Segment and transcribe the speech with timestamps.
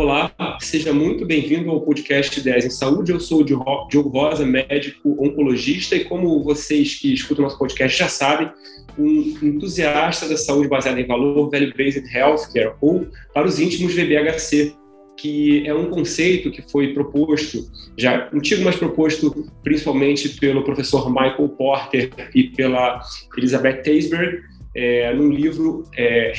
[0.00, 3.12] Olá, seja muito bem-vindo ao podcast Ideias em Saúde.
[3.12, 8.08] Eu sou o Diogo Rosa, médico oncologista, e como vocês que escutam nosso podcast já
[8.08, 8.50] sabem,
[8.98, 14.74] um entusiasta da saúde baseada em valor, Value Based Healthcare, ou para os íntimos VBHC,
[15.18, 21.50] que é um conceito que foi proposto, já antigo, mas proposto principalmente pelo professor Michael
[21.50, 23.02] Porter e pela
[23.36, 24.40] Elizabeth Teisberg,
[24.74, 26.32] é, num livro é,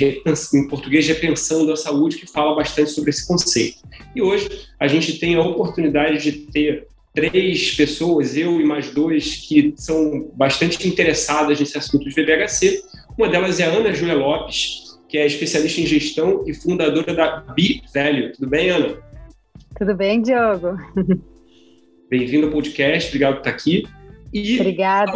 [0.53, 3.81] em português Repensando a Saúde, que fala bastante sobre esse conceito.
[4.16, 9.35] E hoje a gente tem a oportunidade de ter três pessoas, eu e mais dois,
[9.48, 12.81] que são bastante interessadas nesse assunto de VBHC.
[13.17, 17.41] Uma delas é a Ana Júlia Lopes, que é especialista em gestão e fundadora da
[17.54, 18.32] Be Value.
[18.32, 18.98] Tudo bem, Ana?
[19.77, 20.77] Tudo bem, Diogo.
[22.09, 23.84] Bem-vindo ao podcast, obrigado por estar aqui.
[24.34, 25.12] E Obrigada.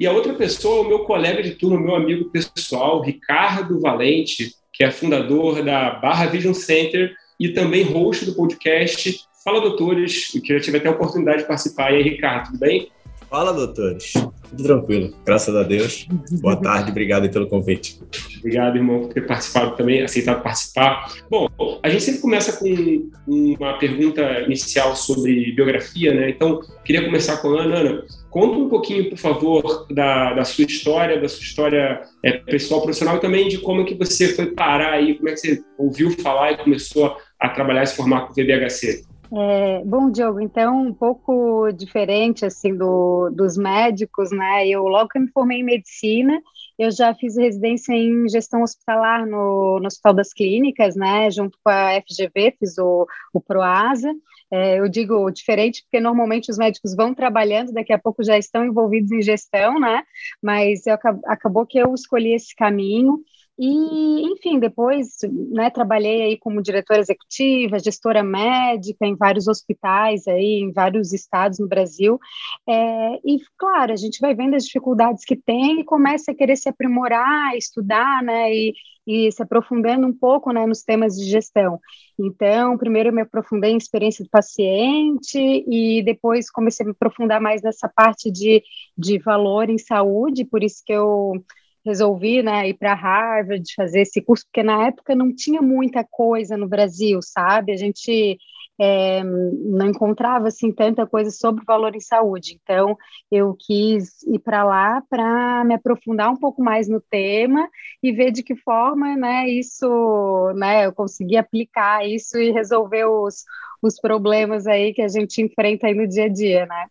[0.00, 4.54] E a outra pessoa é o meu colega de turma, meu amigo pessoal, Ricardo Valente,
[4.72, 10.54] que é fundador da Barra Vision Center e também host do podcast Fala Doutores, que
[10.54, 11.92] já tive até a oportunidade de participar.
[11.92, 12.88] E aí, Ricardo, tudo bem?
[13.28, 14.12] Fala, doutores.
[14.50, 16.06] Tudo tranquilo, graças a Deus.
[16.40, 18.00] Boa tarde, obrigado pelo convite.
[18.38, 21.12] Obrigado, irmão, por ter participado também, aceitado participar.
[21.30, 21.48] Bom,
[21.82, 26.30] a gente sempre começa com uma pergunta inicial sobre biografia, né?
[26.30, 27.78] Então, queria começar com a Ana.
[27.78, 32.82] Ana, conta um pouquinho, por favor, da, da sua história, da sua história é, pessoal,
[32.82, 35.62] profissional e também de como é que você foi parar aí, como é que você
[35.76, 39.04] ouviu falar e começou a trabalhar e se formar com o VBHC.
[39.30, 44.66] É, bom, Diogo, então um pouco diferente assim do, dos médicos, né?
[44.66, 46.40] Eu logo que me formei em medicina,
[46.78, 51.30] eu já fiz residência em gestão hospitalar no, no Hospital das Clínicas, né?
[51.30, 54.10] Junto com a FGV, fiz o, o Proasa.
[54.50, 58.64] É, eu digo diferente porque normalmente os médicos vão trabalhando, daqui a pouco já estão
[58.64, 60.02] envolvidos em gestão, né?
[60.42, 60.94] Mas eu,
[61.26, 63.18] acabou que eu escolhi esse caminho.
[63.60, 65.16] E, enfim, depois,
[65.50, 71.58] né, trabalhei aí como diretora executiva, gestora médica em vários hospitais aí, em vários estados
[71.58, 72.20] no Brasil.
[72.68, 76.56] É, e, claro, a gente vai vendo as dificuldades que tem e começa a querer
[76.56, 78.74] se aprimorar, estudar, né, e,
[79.04, 81.80] e se aprofundando um pouco, né, nos temas de gestão.
[82.16, 87.40] Então, primeiro eu me aprofundei em experiência do paciente e depois comecei a me aprofundar
[87.40, 88.62] mais nessa parte de,
[88.96, 91.44] de valor em saúde, por isso que eu
[91.88, 96.56] resolvi né, ir para Harvard, fazer esse curso, porque na época não tinha muita coisa
[96.56, 97.72] no Brasil, sabe?
[97.72, 98.38] A gente
[98.78, 102.58] é, não encontrava assim tanta coisa sobre valor em saúde.
[102.62, 102.96] Então,
[103.30, 107.68] eu quis ir para lá para me aprofundar um pouco mais no tema
[108.02, 113.44] e ver de que forma, né, isso, né, eu consegui aplicar isso e resolver os,
[113.82, 116.86] os problemas aí que a gente enfrenta aí no dia a dia, né?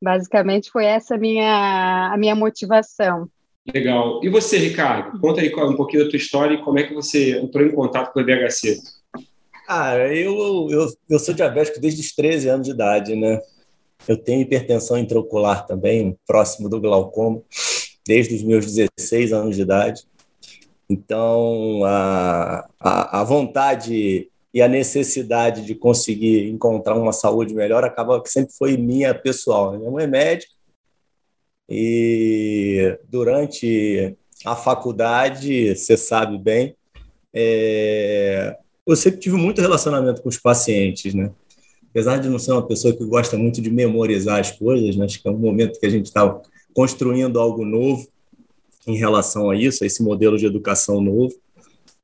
[0.00, 3.28] Basicamente foi essa minha, a minha motivação.
[3.66, 4.20] Legal.
[4.24, 5.18] E você, Ricardo?
[5.20, 8.12] Conta aí um pouquinho da tua história e como é que você entrou em contato
[8.12, 8.80] com o BHC.
[9.68, 13.40] Ah, eu, eu, eu sou diabético desde os 13 anos de idade, né?
[14.08, 17.40] Eu tenho hipertensão intraocular também, próximo do glaucoma,
[18.06, 20.02] desde os meus 16 anos de idade.
[20.90, 28.20] Então, a, a, a vontade e a necessidade de conseguir encontrar uma saúde melhor acaba
[28.22, 29.78] que sempre foi minha pessoal.
[29.78, 30.52] Minha mãe é médica,
[31.68, 36.76] e durante a faculdade, você sabe bem,
[37.32, 38.56] é,
[38.86, 41.30] eu sempre tive muito relacionamento com os pacientes, né?
[41.90, 45.04] Apesar de não ser uma pessoa que gosta muito de memorizar as coisas, né?
[45.04, 46.40] acho que é um momento que a gente está
[46.74, 48.08] construindo algo novo
[48.86, 51.34] em relação a isso, a esse modelo de educação novo.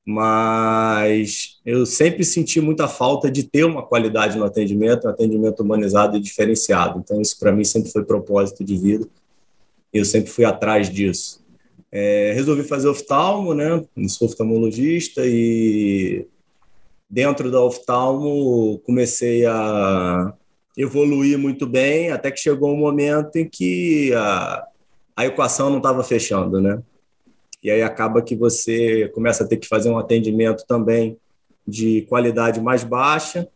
[0.04, 6.16] Mas eu sempre senti muita falta de ter uma qualidade no atendimento, um atendimento humanizado
[6.16, 6.98] e diferenciado.
[6.98, 9.08] Então, isso para mim sempre foi propósito de vida
[9.92, 11.44] eu sempre fui atrás disso.
[11.90, 13.82] É, resolvi fazer oftalmo, né?
[14.08, 16.26] Sou oftalmologista e
[17.08, 20.34] dentro da oftalmo comecei a
[20.76, 24.66] evoluir muito bem, até que chegou um momento em que a,
[25.16, 26.80] a equação não estava fechando, né?
[27.62, 31.16] E aí acaba que você começa a ter que fazer um atendimento também
[31.66, 33.48] de qualidade mais baixa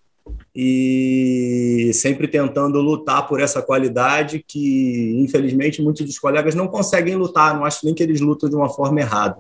[0.55, 7.55] e sempre tentando lutar por essa qualidade que, infelizmente, muitos dos colegas não conseguem lutar,
[7.55, 9.39] não acho nem que eles lutam de uma forma errada.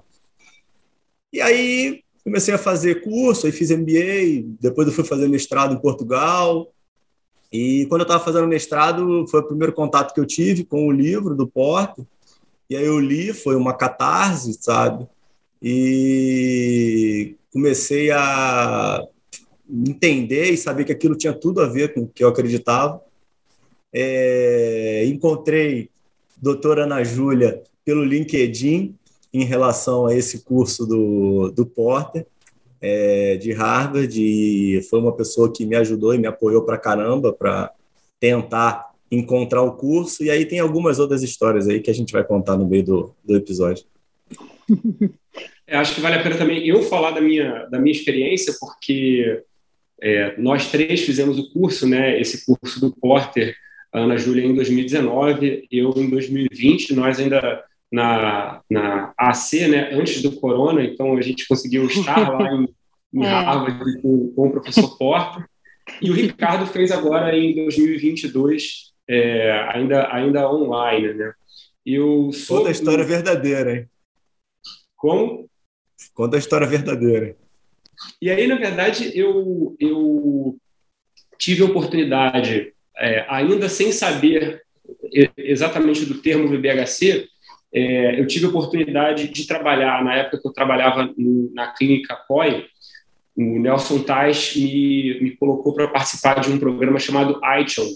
[1.32, 5.80] E aí comecei a fazer curso, aí fiz MBA, depois eu fui fazer mestrado em
[5.80, 6.72] Portugal.
[7.52, 10.92] E quando eu estava fazendo mestrado, foi o primeiro contato que eu tive com o
[10.92, 12.06] livro do Porto.
[12.70, 15.06] E aí eu li, foi uma catarse, sabe?
[15.60, 19.02] E comecei a
[19.72, 23.00] entender e saber que aquilo tinha tudo a ver com o que eu acreditava.
[23.92, 25.88] É, encontrei
[26.40, 28.94] doutora Ana Júlia pelo LinkedIn
[29.32, 32.26] em relação a esse curso do, do Porter.
[32.82, 37.32] é, de Harvard e foi uma pessoa que me ajudou e me apoiou para caramba
[37.32, 37.72] para
[38.18, 40.24] tentar encontrar o curso.
[40.24, 43.14] E aí tem algumas outras histórias aí que a gente vai contar no meio do,
[43.24, 43.84] do episódio.
[45.64, 49.42] É, acho que vale a pena também eu falar da minha, da minha experiência, porque
[50.00, 53.54] é, nós três fizemos o curso, né, esse curso do Porter,
[53.92, 60.32] Ana Júlia em 2019, eu em 2020, nós ainda na, na AC, né, antes do
[60.32, 62.68] corona, então a gente conseguiu estar lá em,
[63.14, 63.28] em é.
[63.28, 65.44] Harvard com, com, o professor Porter,
[66.00, 71.32] e o Ricardo fez agora em 2022, é, ainda, ainda online, né.
[71.84, 72.58] Eu sou...
[72.58, 73.88] Toda a história verdadeira, hein?
[74.96, 75.50] Como?
[76.14, 77.36] Conta a história verdadeira.
[78.20, 80.56] E aí, na verdade, eu, eu
[81.38, 84.62] tive a oportunidade, é, ainda sem saber
[85.36, 87.28] exatamente do termo VBHC,
[87.74, 91.12] é, eu tive a oportunidade de trabalhar, na época que eu trabalhava
[91.54, 92.66] na clínica COI,
[93.34, 97.88] o Nelson Tais me, me colocou para participar de um programa chamado ITION,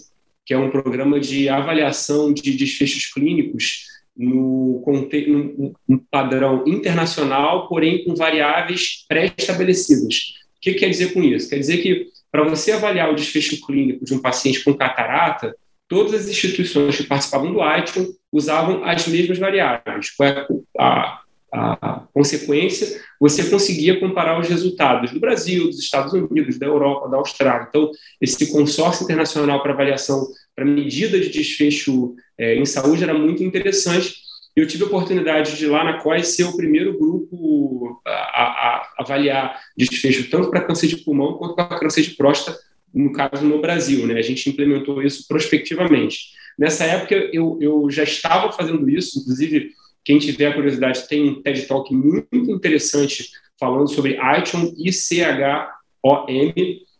[0.43, 3.85] que é um programa de avaliação de desfechos clínicos
[4.17, 4.83] no,
[5.27, 10.33] no, no padrão internacional, porém com variáveis pré-estabelecidas.
[10.57, 11.49] O que quer dizer com isso?
[11.49, 15.55] Quer dizer que para você avaliar o desfecho clínico de um paciente com catarata,
[15.87, 20.09] todas as instituições que participavam do ITION usavam as mesmas variáveis.
[20.11, 20.47] Qual é
[20.77, 21.21] a,
[21.53, 23.01] a, consequência?
[23.19, 27.67] Você conseguia comparar os resultados do Brasil, dos Estados Unidos, da Europa, da Austrália.
[27.69, 33.43] Então, esse consórcio internacional para avaliação, para medida de desfecho é, em saúde era muito
[33.43, 34.15] interessante.
[34.55, 38.93] Eu tive a oportunidade de lá na COI ser o primeiro grupo a, a, a
[38.99, 42.57] avaliar desfecho tanto para câncer de pulmão quanto para câncer de próstata,
[42.93, 44.07] no caso no Brasil.
[44.07, 44.15] Né?
[44.15, 46.31] A gente implementou isso prospectivamente.
[46.57, 49.71] Nessa época eu, eu já estava fazendo isso, inclusive
[50.03, 53.29] quem tiver curiosidade tem um TED Talk muito interessante
[53.59, 56.47] falando sobre ITOM e CHOM,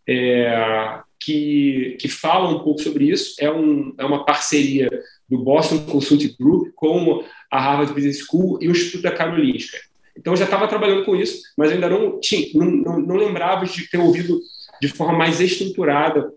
[0.09, 3.35] é, que, que fala um pouco sobre isso.
[3.39, 4.89] É, um, é uma parceria
[5.29, 9.77] do Boston Consulting Group com a Harvard Business School e o Instituto da Karolinska.
[10.15, 13.65] Então, eu já estava trabalhando com isso, mas ainda não, tinha, não, não, não lembrava
[13.65, 14.41] de ter ouvido
[14.81, 16.31] de forma mais estruturada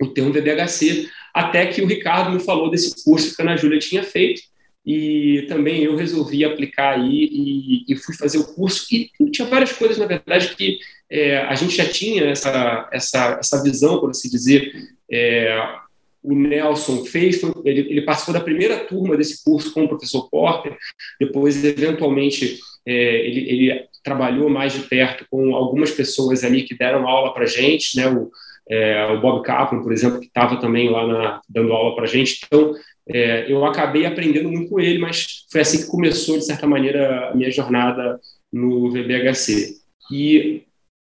[0.00, 3.78] o termo DDHC, até que o Ricardo me falou desse curso que a Ana Júlia
[3.78, 4.42] tinha feito,
[4.84, 9.72] e também eu resolvi aplicar aí e, e, fui fazer o curso, e tinha várias
[9.72, 10.78] coisas, na verdade, que
[11.08, 14.72] é, a gente já tinha essa, essa, essa visão, por assim dizer,
[15.10, 15.58] é,
[16.24, 20.74] o Nelson fez, foi, ele, ele, da primeira turma desse curso com o professor Porter,
[21.20, 27.08] depois, eventualmente, é, ele, ele, trabalhou mais de perto com algumas pessoas ali que deram
[27.08, 28.30] aula para a gente, né, o,
[28.68, 32.06] é, o Bob Kaplan, por exemplo, que estava também lá na, dando aula para a
[32.06, 32.74] gente, então
[33.08, 37.30] é, eu acabei aprendendo muito com ele, mas foi assim que começou, de certa maneira,
[37.30, 38.18] a minha jornada
[38.52, 39.76] no VBHC.
[40.10, 40.62] E,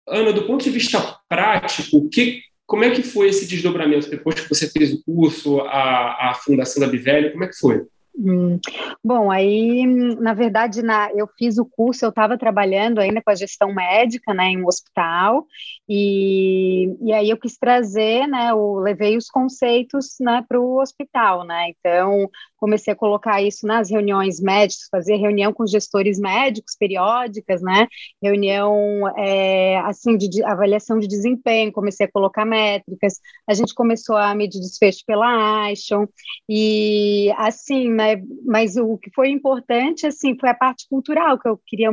[0.09, 4.49] Ana, do ponto de vista prático, que como é que foi esse desdobramento depois que
[4.49, 7.33] você fez o curso, a, a fundação da Bivelli?
[7.33, 7.83] Como é que foi?
[8.23, 8.61] Hum,
[9.03, 9.87] bom, aí,
[10.21, 14.35] na verdade, na, eu fiz o curso, eu estava trabalhando ainda com a gestão médica,
[14.35, 15.47] né, em um hospital,
[15.89, 21.47] e, e aí eu quis trazer, né, eu levei os conceitos, né, para o hospital,
[21.47, 22.29] né, então
[22.61, 27.89] comecei a colocar isso nas reuniões médicas, fazer reunião com gestores médicos periódicas, né?
[28.23, 33.15] Reunião é, assim de, de, avaliação de desempenho, comecei a colocar métricas.
[33.49, 36.07] A gente começou a medir desfecho pela Aishon
[36.49, 38.10] e assim, né,
[38.45, 41.91] mas o que foi importante assim foi a parte cultural que eu queria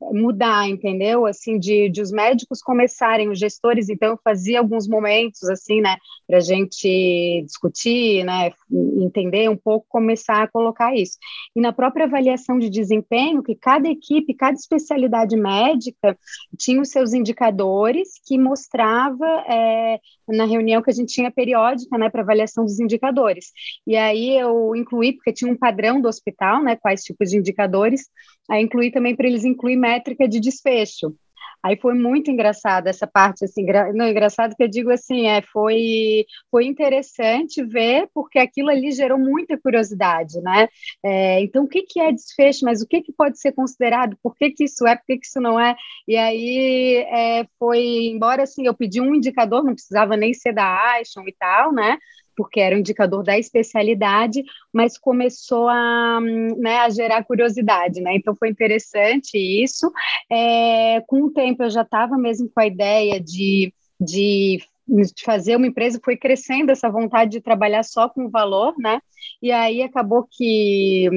[0.00, 1.26] mudar, entendeu?
[1.26, 5.96] Assim, de, de os médicos começarem, os gestores, então, eu fazia alguns momentos, assim, né,
[6.26, 11.18] para a gente discutir, né, entender um pouco, começar a colocar isso.
[11.54, 16.16] E na própria avaliação de desempenho, que cada equipe, cada especialidade médica
[16.58, 22.08] tinha os seus indicadores que mostrava é, na reunião que a gente tinha periódica, né,
[22.08, 23.52] para avaliação dos indicadores.
[23.86, 28.08] E aí eu incluí, porque tinha um padrão do hospital, né, quais tipos de indicadores,
[28.50, 31.14] aí incluí também para eles incluir métrica de desfecho.
[31.62, 36.24] Aí foi muito engraçado essa parte, assim, não, engraçado que eu digo assim, é, foi,
[36.50, 40.68] foi interessante ver, porque aquilo ali gerou muita curiosidade, né?
[41.04, 44.34] É, então, o que, que é desfecho, mas o que, que pode ser considerado, por
[44.36, 45.76] que, que isso é, por que, que isso não é?
[46.08, 50.92] E aí é, foi, embora assim, eu pedi um indicador, não precisava nem ser da
[50.92, 51.98] Aishon e tal, né?
[52.36, 56.20] Porque era um indicador da especialidade, mas começou a,
[56.58, 58.14] né, a gerar curiosidade, né?
[58.14, 59.90] Então foi interessante isso.
[60.30, 64.58] É, com o tempo eu já estava mesmo com a ideia de, de
[65.24, 69.00] fazer uma empresa, foi crescendo essa vontade de trabalhar só com valor, né?
[69.40, 71.08] E aí acabou que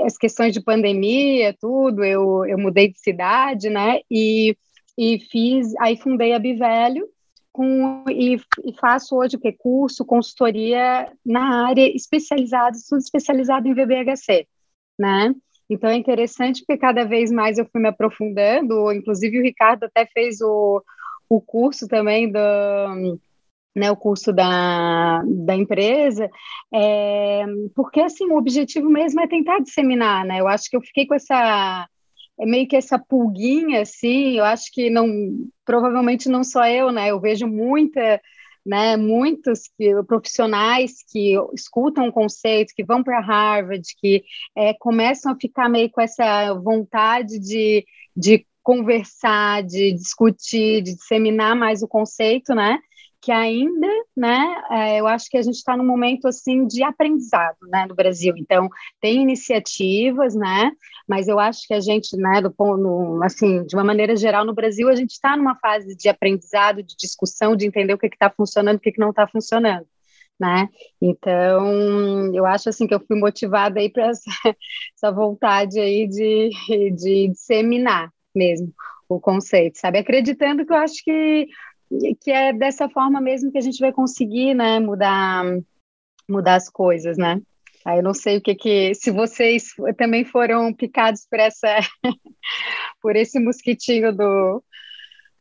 [0.00, 4.00] as questões de pandemia, tudo, eu, eu mudei de cidade, né?
[4.10, 4.56] E
[4.98, 7.08] e fiz, aí fundei a Bivelho,
[7.58, 9.50] com, e, e, faço hoje o que?
[9.50, 14.46] Curso, consultoria na área especializada, tudo especializado em VBHC,
[14.96, 15.34] né?
[15.68, 20.06] Então é interessante porque cada vez mais eu fui me aprofundando, inclusive o Ricardo até
[20.06, 20.80] fez o,
[21.28, 22.38] o curso também do
[23.74, 26.30] né, o curso da, da empresa,
[26.72, 30.40] é, porque assim, o objetivo mesmo é tentar disseminar, né?
[30.40, 31.88] Eu acho que eu fiquei com essa
[32.40, 35.08] é meio que essa pulguinha assim, eu acho que não
[35.68, 37.10] provavelmente não só eu, né?
[37.10, 38.18] Eu vejo muita
[38.64, 39.70] né, muitos
[40.06, 44.22] profissionais que escutam o conceito, que vão para Harvard, que
[44.54, 51.56] é, começam a ficar meio com essa vontade de, de conversar, de discutir, de disseminar
[51.56, 52.78] mais o conceito, né?
[53.28, 57.58] Que ainda, né, é, eu acho que a gente está num momento assim de aprendizado,
[57.70, 58.32] né, no Brasil.
[58.38, 58.70] Então
[59.02, 60.72] tem iniciativas, né,
[61.06, 64.54] mas eu acho que a gente, né, do no, assim, de uma maneira geral no
[64.54, 68.30] Brasil a gente está numa fase de aprendizado, de discussão, de entender o que está
[68.30, 69.86] funcionando, o que, que não está funcionando.
[70.40, 70.66] Né?
[70.98, 74.30] Então, eu acho assim que eu fui motivada aí para essa,
[74.96, 76.48] essa, vontade aí de,
[76.96, 78.72] de disseminar mesmo
[79.06, 79.98] o conceito, sabe?
[79.98, 81.48] Acreditando que eu acho que
[82.20, 85.44] que é dessa forma mesmo que a gente vai conseguir, né, mudar,
[86.28, 87.40] mudar as coisas, né?
[87.84, 91.78] Aí eu não sei o que que, se vocês também foram picados por essa,
[93.00, 94.62] por esse mosquitinho do,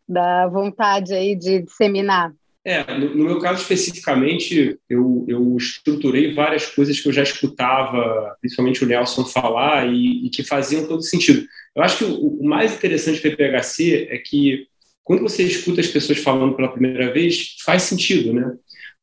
[0.07, 2.33] da vontade aí de disseminar.
[2.63, 8.35] É, no, no, meu caso especificamente, eu, eu estruturei várias coisas que eu já escutava,
[8.41, 11.47] principalmente o Nelson falar, e, e que faziam todo sentido.
[11.75, 14.67] Eu acho que o, o mais interessante do PPHC é que
[15.07, 18.53] quando você escuta as pessoas falando pela primeira vez, faz sentido, né?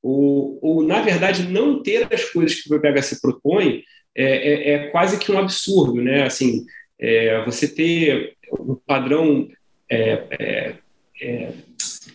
[0.03, 3.83] Ou, ou na verdade, não ter as coisas que o PPHC propõe
[4.15, 6.25] é, é, é quase que um absurdo, né?
[6.25, 6.67] Assim,
[7.01, 9.49] é, você ter um padrão
[9.91, 10.75] é, é,
[11.23, 11.53] é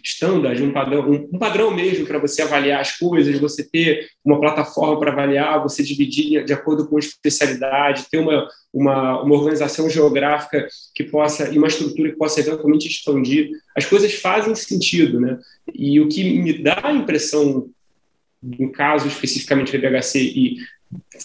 [0.04, 4.40] standard, um padrão, um, um padrão mesmo para você avaliar as coisas, você ter uma
[4.40, 9.90] plataforma para avaliar, você dividir de acordo com a especialidade, ter uma, uma, uma organização
[9.90, 13.50] geográfica que possa, e uma estrutura que possa eventualmente expandir.
[13.76, 15.40] As coisas fazem sentido, né?
[15.74, 17.70] E o que me dá a impressão,
[18.42, 20.58] no caso especificamente do BHC, e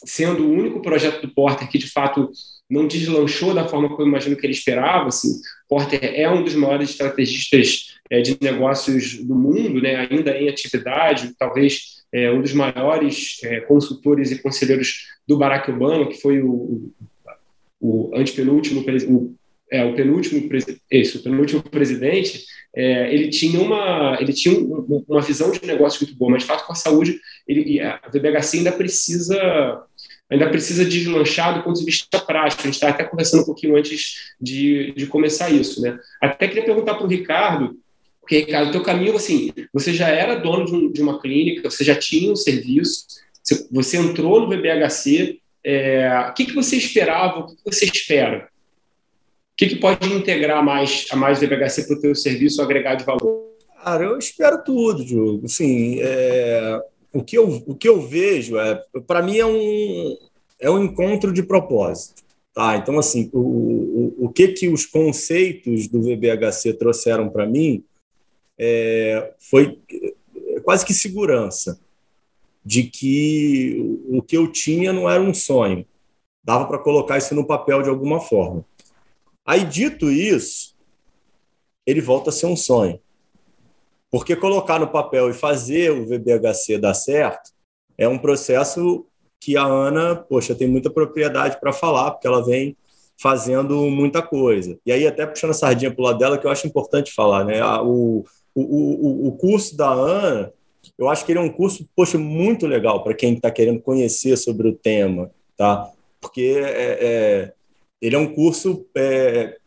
[0.05, 2.31] sendo o único projeto do Porter que de fato
[2.69, 5.09] não deslanchou da forma que eu imagino que ele esperava.
[5.09, 10.49] Assim, Porter é um dos maiores estrategistas é, de negócios do mundo, né, ainda em
[10.49, 16.41] atividade, talvez é, um dos maiores é, consultores e conselheiros do Barack Obama, que foi
[16.41, 16.93] o,
[17.81, 19.35] o antepenúltimo, o,
[19.73, 20.49] é, o penúltimo,
[20.91, 22.45] isso, o penúltimo presidente,
[22.77, 26.49] é, ele tinha uma ele tinha um, uma visão de negócio muito boa, mas de
[26.49, 29.85] fato com a saúde ele, a VBHC ainda precisa
[30.31, 32.63] ainda precisa deslanchar do ponto de vista prático.
[32.63, 35.99] A gente está até conversando um pouquinho antes de, de começar isso, né?
[36.21, 37.79] Até queria perguntar para o Ricardo,
[38.21, 41.71] porque, Ricardo, o teu caminho, assim, você já era dono de, um, de, uma clínica,
[41.71, 43.05] você já tinha um serviço,
[43.43, 47.85] você, você entrou no VBHC, é, o que, que você esperava, o que, que você
[47.85, 48.49] espera?
[49.53, 53.05] O que, que pode integrar mais a mais VBHC para o teu serviço, agregar de
[53.05, 53.45] valor?
[53.83, 55.45] Cara, eu espero tudo, Diogo.
[55.45, 56.81] Assim, é,
[57.15, 60.19] o que eu, o que eu vejo é, para mim é um,
[60.59, 62.25] é um encontro de propósito.
[62.53, 62.77] Tá?
[62.77, 67.85] Então, assim, o, o, o que, que os conceitos do VBHC trouxeram para mim
[68.59, 69.79] é, foi
[70.65, 71.79] quase que segurança
[72.65, 75.87] de que o que eu tinha não era um sonho.
[76.43, 78.65] Dava para colocar isso no papel de alguma forma.
[79.47, 80.75] Aí, dito isso,
[81.87, 82.99] ele volta a ser um sonho.
[84.15, 87.51] Porque colocar no papel e fazer o VBHC dar certo
[87.99, 89.05] é um processo
[89.41, 92.77] que a Ana, poxa, tem muita propriedade para falar, porque ela vem
[93.21, 94.79] fazendo muita coisa.
[94.87, 97.45] E aí, até puxando a sardinha para o lado dela, que eu acho importante falar,
[97.45, 97.61] né?
[97.83, 100.53] O, o, o, o curso da Ana,
[100.97, 104.37] eu acho que ele é um curso, poxa, muito legal para quem está querendo conhecer
[104.37, 105.91] sobre o tema, tá?
[106.21, 107.53] Porque é, é,
[108.01, 109.59] ele é um curso é,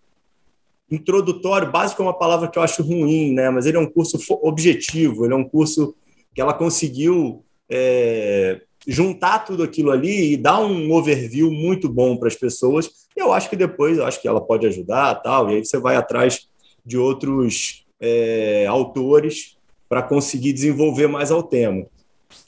[0.89, 3.50] introdutório, básico é uma palavra que eu acho ruim, né?
[3.50, 5.96] Mas ele é um curso objetivo, ele é um curso
[6.34, 12.29] que ela conseguiu é, juntar tudo aquilo ali e dar um overview muito bom para
[12.29, 12.89] as pessoas.
[13.15, 15.50] Eu acho que depois, eu acho que ela pode ajudar, tal.
[15.50, 16.48] E aí você vai atrás
[16.86, 19.58] de outros é, autores
[19.89, 21.86] para conseguir desenvolver mais ao tema.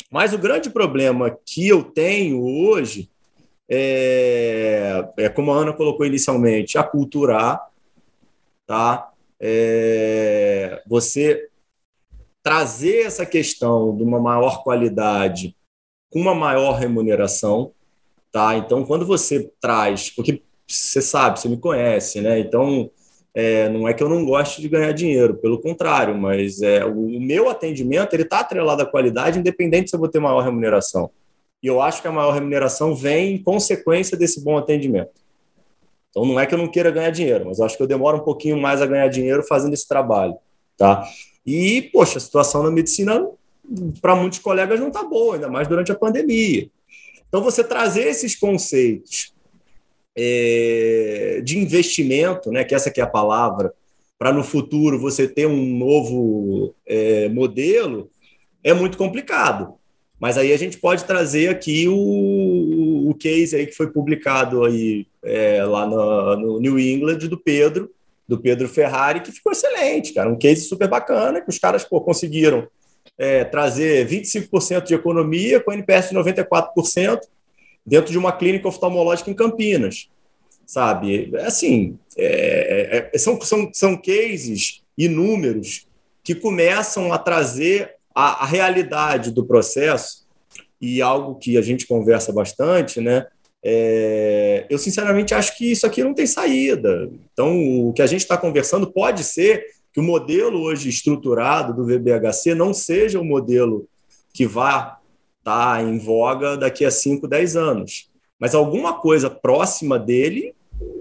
[0.10, 3.10] Mas o grande problema que eu tenho hoje
[3.70, 7.69] é, é como a Ana colocou inicialmente, aculturar
[8.70, 9.12] tá?
[9.42, 11.50] É, você
[12.44, 15.56] trazer essa questão de uma maior qualidade
[16.12, 17.72] com uma maior remuneração,
[18.32, 18.56] tá?
[18.56, 22.40] Então, quando você traz, porque você sabe, você me conhece, né?
[22.40, 22.92] Então,
[23.34, 27.20] é, não é que eu não goste de ganhar dinheiro, pelo contrário, mas é, o
[27.20, 31.10] meu atendimento ele está atrelado à qualidade, independente se eu vou ter maior remuneração.
[31.64, 35.10] E eu acho que a maior remuneração vem em consequência desse bom atendimento.
[36.10, 38.24] Então não é que eu não queira ganhar dinheiro, mas acho que eu demoro um
[38.24, 40.36] pouquinho mais a ganhar dinheiro fazendo esse trabalho,
[40.78, 41.08] tá?
[41.46, 43.28] E poxa, a situação na medicina
[44.02, 46.70] para muitos colegas não está boa, ainda mais durante a pandemia.
[47.28, 49.34] Então você trazer esses conceitos
[50.18, 53.74] é, de investimento, né, que essa que é a palavra,
[54.18, 58.10] para no futuro você ter um novo é, modelo,
[58.64, 59.79] é muito complicado.
[60.20, 65.08] Mas aí a gente pode trazer aqui o, o case aí que foi publicado aí
[65.24, 67.90] é, lá no, no, New England do Pedro,
[68.28, 70.30] do Pedro Ferrari, que ficou excelente, cara.
[70.30, 72.68] Um case super bacana, que os caras pô, conseguiram
[73.18, 77.20] é, trazer 25% de economia com NPS de 94%
[77.86, 80.10] dentro de uma clínica oftalmológica em Campinas,
[80.66, 81.32] sabe?
[81.38, 85.88] Assim, é, é, é são, são, são cases e números
[86.24, 90.28] que começam a trazer a, a realidade do processo
[90.82, 93.26] e algo que a gente conversa bastante, né?
[93.64, 97.10] É, eu sinceramente acho que isso aqui não tem saída.
[97.32, 101.86] Então, o que a gente está conversando pode ser que o modelo hoje estruturado do
[101.86, 103.88] VBHC não seja o modelo
[104.34, 105.00] que vá
[105.40, 108.10] estar tá em voga daqui a 5, 10 anos.
[108.38, 110.54] Mas alguma coisa próxima dele,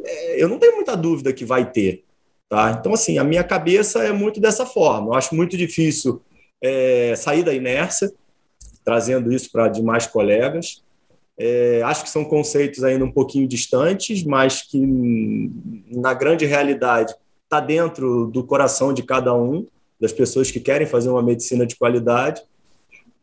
[0.05, 2.05] é, eu não tenho muita dúvida que vai ter.
[2.49, 2.77] Tá?
[2.79, 5.09] Então, assim, a minha cabeça é muito dessa forma.
[5.09, 6.23] Eu acho muito difícil
[6.63, 8.13] é, sair da inércia,
[8.85, 10.83] trazendo isso para demais colegas.
[11.37, 14.79] É, acho que são conceitos ainda um pouquinho distantes, mas que,
[15.91, 19.67] na grande realidade, está dentro do coração de cada um,
[20.01, 22.43] das pessoas que querem fazer uma medicina de qualidade.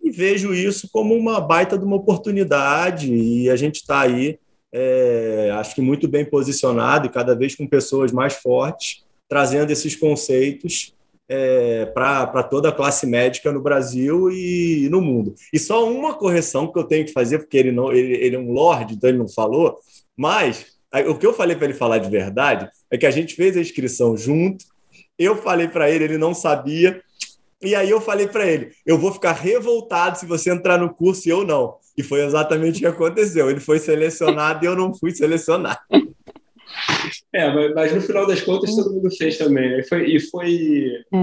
[0.01, 4.39] E vejo isso como uma baita de uma oportunidade, e a gente está aí,
[4.71, 9.95] é, acho que muito bem posicionado, e cada vez com pessoas mais fortes, trazendo esses
[9.95, 10.93] conceitos
[11.27, 15.33] é, para toda a classe médica no Brasil e, e, no mundo.
[15.51, 18.39] E só uma correção que eu tenho que fazer, porque ele, não, ele, ele é
[18.39, 19.77] um lord, então ele não falou,
[20.15, 20.65] mas
[21.07, 23.61] o que eu falei para ele falar de verdade é que a gente fez a
[23.61, 24.65] inscrição junto,
[25.17, 27.01] eu falei para ele, ele não sabia,
[27.61, 31.27] e aí eu falei para ele, eu vou ficar revoltado se você entrar no curso
[31.27, 31.77] e eu não.
[31.97, 33.49] E foi exatamente o que aconteceu.
[33.49, 35.79] Ele foi selecionado e eu não fui selecionado.
[37.33, 39.69] É, mas, mas, no final das contas todo mundo fez também.
[39.69, 39.79] Né?
[39.79, 41.17] E foi, e foi, é.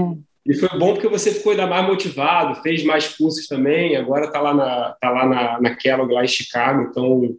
[0.45, 4.39] e foi bom porque você ficou ainda mais motivado, fez mais cursos também, agora está
[4.39, 6.87] lá, na, tá lá na, na Kellogg, lá em Chicago.
[6.89, 7.35] Então,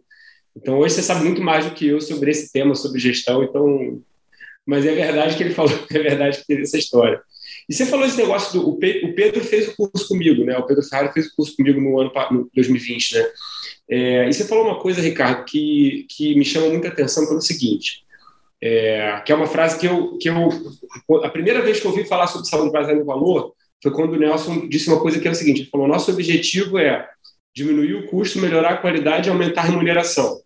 [0.55, 3.43] então hoje você sabe muito mais do que eu sobre esse tema, sobre gestão.
[3.43, 4.01] Então,
[4.65, 7.21] mas é verdade que ele falou, é verdade que teve essa história.
[7.67, 8.69] E você falou esse negócio do.
[8.69, 10.57] O Pedro fez o curso comigo, né?
[10.57, 13.25] O Pedro Ferrari fez o curso comigo no ano no 2020, né?
[13.89, 18.04] É, e você falou uma coisa, Ricardo, que, que me chama muita atenção pelo seguinte:
[18.61, 20.49] é, que é uma frase que eu, que eu.
[21.23, 24.19] A primeira vez que eu ouvi falar sobre saúde baseada em valor foi quando o
[24.19, 27.07] Nelson disse uma coisa que é o seguinte: ele falou, nosso objetivo é
[27.53, 30.39] diminuir o custo, melhorar a qualidade e aumentar a remuneração.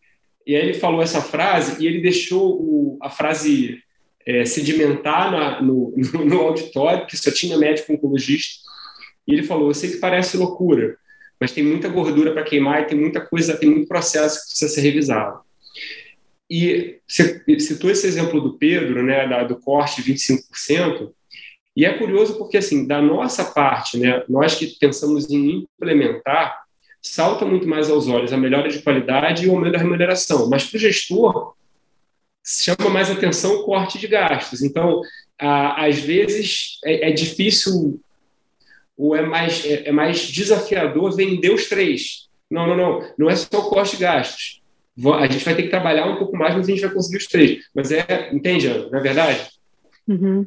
[0.45, 3.79] E aí ele falou essa frase e ele deixou o, a frase
[4.25, 5.93] é, sedimentar na, no,
[6.25, 8.59] no, auditório, que só tinha médico oncologista.
[9.27, 10.97] E ele falou: Eu sei que parece loucura,
[11.39, 14.71] mas tem muita gordura para queimar e tem muita coisa, tem muito processo que precisa
[14.71, 15.39] ser revisado.
[16.49, 21.11] E você citou esse exemplo do Pedro, né, da, do corte de 25%,
[21.77, 26.63] e é curioso porque, assim, da nossa parte, né, nós que pensamos em implementar,
[27.01, 30.49] salta muito mais aos olhos a melhora de qualidade e o aumento da remuneração.
[30.49, 31.53] Mas para o gestor,
[32.43, 34.63] chama mais atenção o corte de gastos.
[34.63, 35.01] Então,
[35.37, 38.01] às vezes, é, é difícil
[38.97, 42.27] ou é mais, é, é mais desafiador vender os três.
[42.51, 43.13] Não, não, não.
[43.17, 44.59] Não é só o corte de gastos
[45.19, 47.27] a gente vai ter que trabalhar um pouco mais, mas a gente vai conseguir os
[47.27, 47.59] três.
[47.73, 49.47] Mas é, entende, Ana, não é verdade?
[50.07, 50.43] Uhum.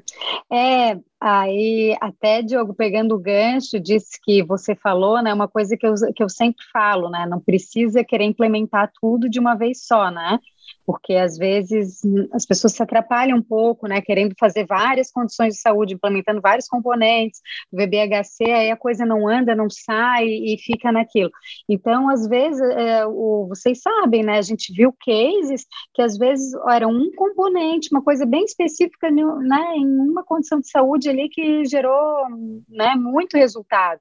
[0.52, 5.86] É, aí até, Diogo, pegando o gancho, disse que você falou, né, uma coisa que
[5.86, 10.10] eu, que eu sempre falo, né, não precisa querer implementar tudo de uma vez só,
[10.10, 10.40] né,
[10.84, 12.00] porque às vezes
[12.32, 16.68] as pessoas se atrapalham um pouco, né, querendo fazer várias condições de saúde, implementando vários
[16.68, 17.40] componentes,
[17.70, 21.30] o VBHC, aí a coisa não anda, não sai e fica naquilo.
[21.68, 26.52] Então, às vezes, é, o, vocês sabem, né, a gente viu cases que às vezes
[26.68, 31.64] era um componente, uma coisa bem específica, né, em uma condição de saúde ali que
[31.64, 32.26] gerou,
[32.68, 34.00] né, muito resultado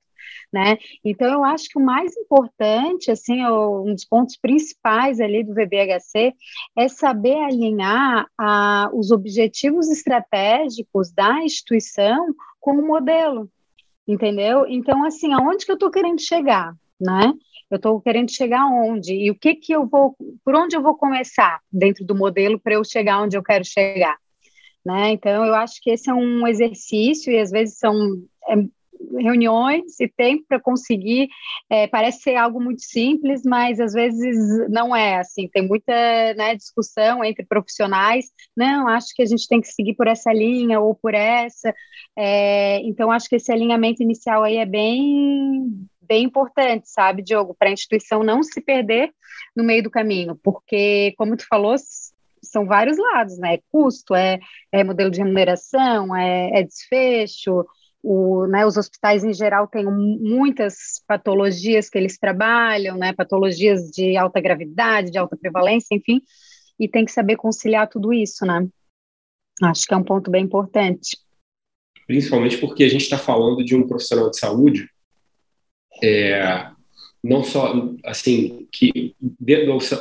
[0.51, 0.77] né?
[1.03, 6.33] Então, eu acho que o mais importante, assim, um dos pontos principais ali do VBHC
[6.77, 13.49] é saber alinhar a, os objetivos estratégicos da instituição com o modelo,
[14.07, 14.65] entendeu?
[14.67, 17.33] Então, assim, aonde que eu estou querendo chegar, né?
[17.69, 19.13] Eu estou querendo chegar onde?
[19.13, 22.73] E o que que eu vou, por onde eu vou começar dentro do modelo para
[22.73, 24.17] eu chegar onde eu quero chegar?
[24.85, 25.11] né?
[25.11, 27.95] Então, eu acho que esse é um exercício e às vezes são
[28.49, 28.55] é,
[29.17, 31.29] reuniões e tempo para conseguir.
[31.69, 35.47] É, parece ser algo muito simples, mas às vezes não é assim.
[35.47, 35.93] Tem muita
[36.35, 38.25] né, discussão entre profissionais.
[38.55, 41.73] Não, acho que a gente tem que seguir por essa linha ou por essa.
[42.17, 47.69] É, então, acho que esse alinhamento inicial aí é bem bem importante, sabe, Diogo, para
[47.69, 49.13] a instituição não se perder
[49.55, 51.73] no meio do caminho, porque, como tu falou,
[52.43, 53.55] são vários lados, né?
[53.55, 54.39] É custo, é,
[54.71, 57.65] é modelo de remuneração, é, é desfecho,
[58.03, 64.17] o, né, os hospitais em geral têm muitas patologias que eles trabalham, né, patologias de
[64.17, 66.21] alta gravidade, de alta prevalência, enfim,
[66.79, 68.67] e tem que saber conciliar tudo isso, né?
[69.61, 71.17] Acho que é um ponto bem importante.
[72.07, 74.89] Principalmente porque a gente está falando de um profissional de saúde,
[76.03, 76.71] é,
[77.23, 79.15] não só, assim, que,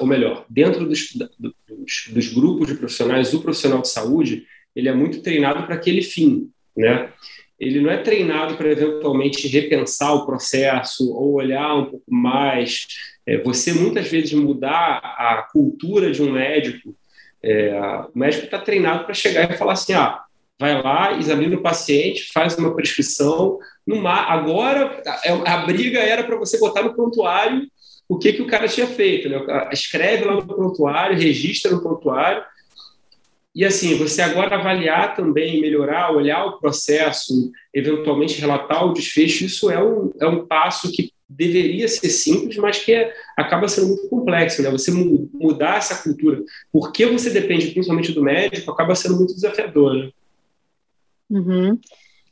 [0.01, 4.95] ou melhor, dentro dos, dos, dos grupos de profissionais, o profissional de saúde, ele é
[4.95, 7.13] muito treinado para aquele fim, né?
[7.61, 12.87] Ele não é treinado para eventualmente repensar o processo ou olhar um pouco mais.
[13.27, 16.97] É, você muitas vezes mudar a cultura de um médico,
[17.43, 17.79] é,
[18.15, 20.23] o médico está treinado para chegar e falar assim, ah,
[20.59, 23.59] vai lá, examina o paciente, faz uma prescrição.
[23.87, 27.67] Numa, agora é, a briga era para você botar no prontuário
[28.09, 29.29] o que, que o cara tinha feito.
[29.29, 29.39] Né?
[29.71, 32.43] Escreve lá no prontuário, registra no prontuário
[33.55, 39.71] e assim, você agora avaliar também, melhorar, olhar o processo, eventualmente relatar o desfecho, isso
[39.71, 44.09] é um, é um passo que deveria ser simples, mas que é, acaba sendo muito
[44.09, 44.71] complexo, né?
[44.71, 50.11] Você mudar essa cultura, porque você depende principalmente do médico, acaba sendo muito desafiador, né?
[51.31, 51.79] Uhum.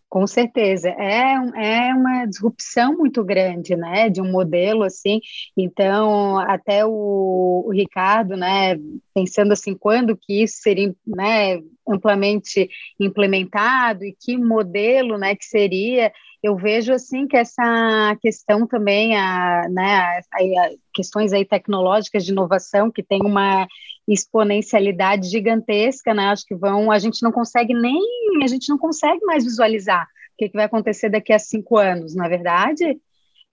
[0.09, 5.21] Com certeza, é, é uma disrupção muito grande, né, de um modelo assim,
[5.55, 8.75] então até o, o Ricardo, né,
[9.15, 16.11] pensando assim, quando que isso seria, né, amplamente implementado e que modelo, né, que seria,
[16.43, 22.33] eu vejo assim que essa questão também, a, né, a, a questões aí tecnológicas de
[22.33, 23.67] inovação que tem uma
[24.07, 26.27] exponencialidade gigantesca, né?
[26.27, 28.01] Acho que vão, a gente não consegue nem,
[28.43, 32.15] a gente não consegue mais visualizar o que, que vai acontecer daqui a cinco anos,
[32.15, 33.01] na é verdade.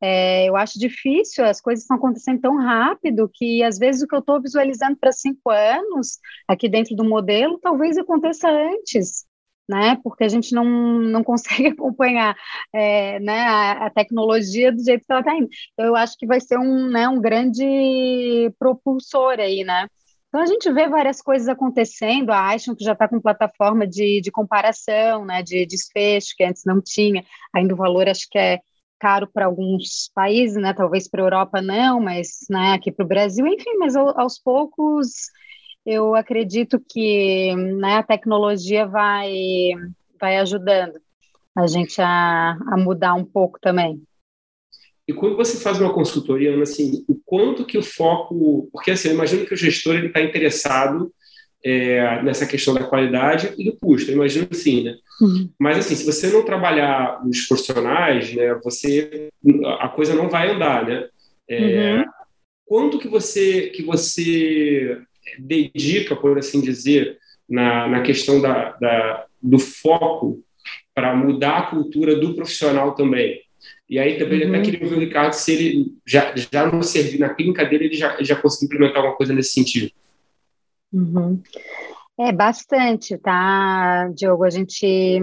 [0.01, 4.13] É, eu acho difícil, as coisas estão acontecendo tão rápido que às vezes o que
[4.13, 9.25] eu estou visualizando para cinco anos aqui dentro do modelo talvez aconteça antes
[9.67, 9.97] né?
[10.03, 12.35] Porque a gente não, não consegue acompanhar
[12.73, 15.49] é, né, a, a, tecnologia do jeito que ela está indo.
[15.73, 19.87] Então, eu acho que vai ser um, né, um grande propulsor aí, né?
[20.27, 24.19] Então, a gente vê várias coisas acontecendo, a Aishan que já está com plataforma de,
[24.19, 27.23] de comparação, né, de desfecho, que antes não tinha,
[27.53, 28.59] ainda o valor acho que é
[28.99, 33.07] caro para alguns países, né, talvez para a Europa não, mas né, aqui para o
[33.07, 35.29] Brasil, enfim, mas aos poucos
[35.85, 39.33] eu acredito que né, a tecnologia vai,
[40.19, 40.99] vai ajudando
[41.55, 44.01] a gente a, a mudar um pouco também.
[45.07, 49.13] E quando você faz uma consultoria, assim, o quanto que o foco, porque assim, eu
[49.13, 51.13] imagino que o gestor está interessado
[51.63, 54.95] é, nessa questão da qualidade e do custo, eu imagino assim, né?
[55.21, 55.49] Uhum.
[55.59, 59.29] Mas assim, se você não trabalhar os profissionais, né, você
[59.79, 61.07] a coisa não vai andar, né?
[61.47, 62.05] É, uhum.
[62.65, 64.99] Quanto que você que você
[65.39, 67.17] dedica, por assim dizer,
[67.49, 70.43] na, na questão da, da do foco
[70.93, 73.41] para mudar a cultura do profissional também.
[73.89, 74.49] E aí também uhum.
[74.49, 77.95] até queria ouvir o Ricardo se ele já, já no serviço, na clínica dele, ele
[77.95, 79.91] já, já conseguiu implementar alguma coisa nesse sentido.
[80.91, 81.41] Uhum.
[82.17, 84.45] É, bastante, tá, Diogo?
[84.45, 85.19] A gente,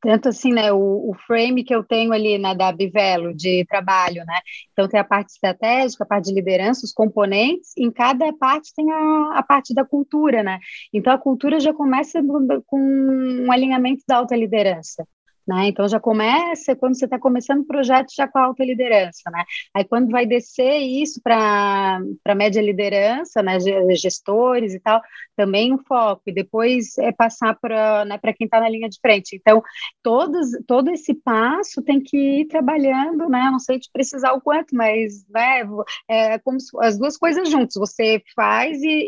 [0.00, 4.24] tanto assim, né, o, o frame que eu tenho ali na da Bivelo de trabalho,
[4.24, 4.38] né?
[4.72, 8.88] Então tem a parte estratégica, a parte de liderança, os componentes, em cada parte tem
[8.92, 10.60] a, a parte da cultura, né?
[10.92, 12.20] Então a cultura já começa
[12.66, 15.04] com um alinhamento da alta liderança.
[15.46, 15.68] Né?
[15.68, 19.44] Então já começa quando você está começando o projeto já com a alta liderança, né?
[19.72, 23.58] Aí quando vai descer isso para para média liderança, né,
[23.96, 25.00] gestores e tal,
[25.36, 28.98] também um foco e depois é passar para né, para quem está na linha de
[29.00, 29.36] frente.
[29.36, 29.62] Então
[30.02, 33.48] todos todo esse passo tem que ir trabalhando, né?
[33.50, 35.62] Não sei te precisar o quanto, mas né,
[36.08, 37.74] é como as duas coisas juntas.
[37.76, 39.06] Você faz e,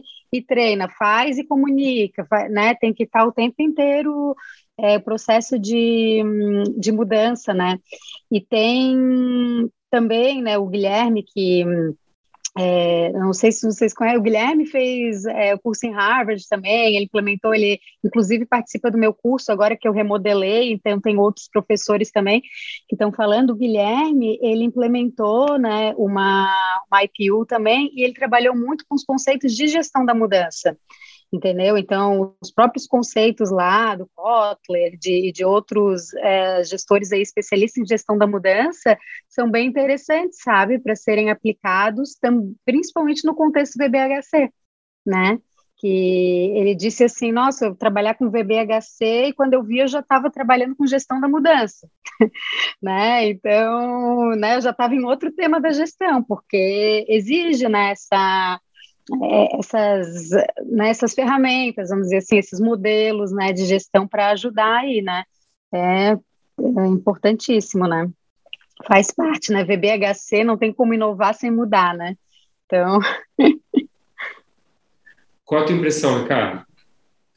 [0.00, 2.74] e, e treina, faz e comunica, né?
[2.74, 4.36] Tem que estar tá o tempo inteiro
[4.78, 6.22] é, processo de,
[6.78, 7.78] de mudança, né?
[8.30, 11.64] E tem também, né, o Guilherme, que
[12.56, 16.96] é, não sei se vocês conhecem, o Guilherme fez é, o curso em Harvard também,
[16.96, 21.48] ele implementou, ele inclusive participa do meu curso agora que eu remodelei, então tem outros
[21.48, 22.40] professores também
[22.88, 23.50] que estão falando.
[23.50, 26.48] O Guilherme, ele implementou né, uma,
[26.90, 30.76] uma IPU também e ele trabalhou muito com os conceitos de gestão da mudança.
[31.32, 31.76] Entendeu?
[31.76, 37.86] Então, os próprios conceitos lá do Kotler, de, de outros é, gestores aí especialistas em
[37.86, 43.84] gestão da mudança, são bem interessantes, sabe, para serem aplicados, tam, principalmente no contexto do
[43.84, 44.50] VBHC,
[45.06, 45.38] né?
[45.76, 50.00] Que ele disse assim, nossa, eu trabalhar com VBHC e quando eu vi eu já
[50.00, 51.88] estava trabalhando com gestão da mudança,
[52.82, 53.28] né?
[53.28, 58.60] Então, né, eu já estava em outro tema da gestão, porque exige, né, essa
[59.58, 60.30] essas,
[60.66, 65.24] né, essas ferramentas, vamos dizer assim, esses modelos né, de gestão para ajudar aí, né?
[65.72, 68.08] É, é, importantíssimo, né?
[68.86, 69.64] Faz parte, né?
[69.64, 72.16] VBHC não tem como inovar sem mudar, né?
[72.66, 73.00] Então.
[75.44, 76.66] Qual a tua impressão, Ricardo?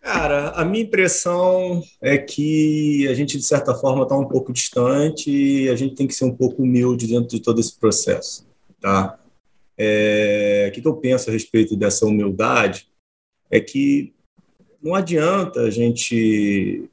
[0.02, 5.30] Cara, a minha impressão é que a gente, de certa forma, está um pouco distante
[5.32, 8.46] e a gente tem que ser um pouco humilde dentro de todo esse processo,
[8.82, 9.18] tá?
[9.84, 12.88] É, o que, que eu penso a respeito dessa humildade
[13.50, 14.14] é que
[14.80, 16.88] não adianta a gente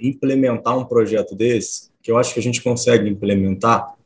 [0.00, 3.96] implementar um projeto desse, que eu acho que a gente consegue implementar,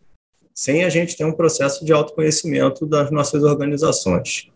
[0.55, 4.49] sem a gente ter um processo de autoconhecimento das nossas organizações.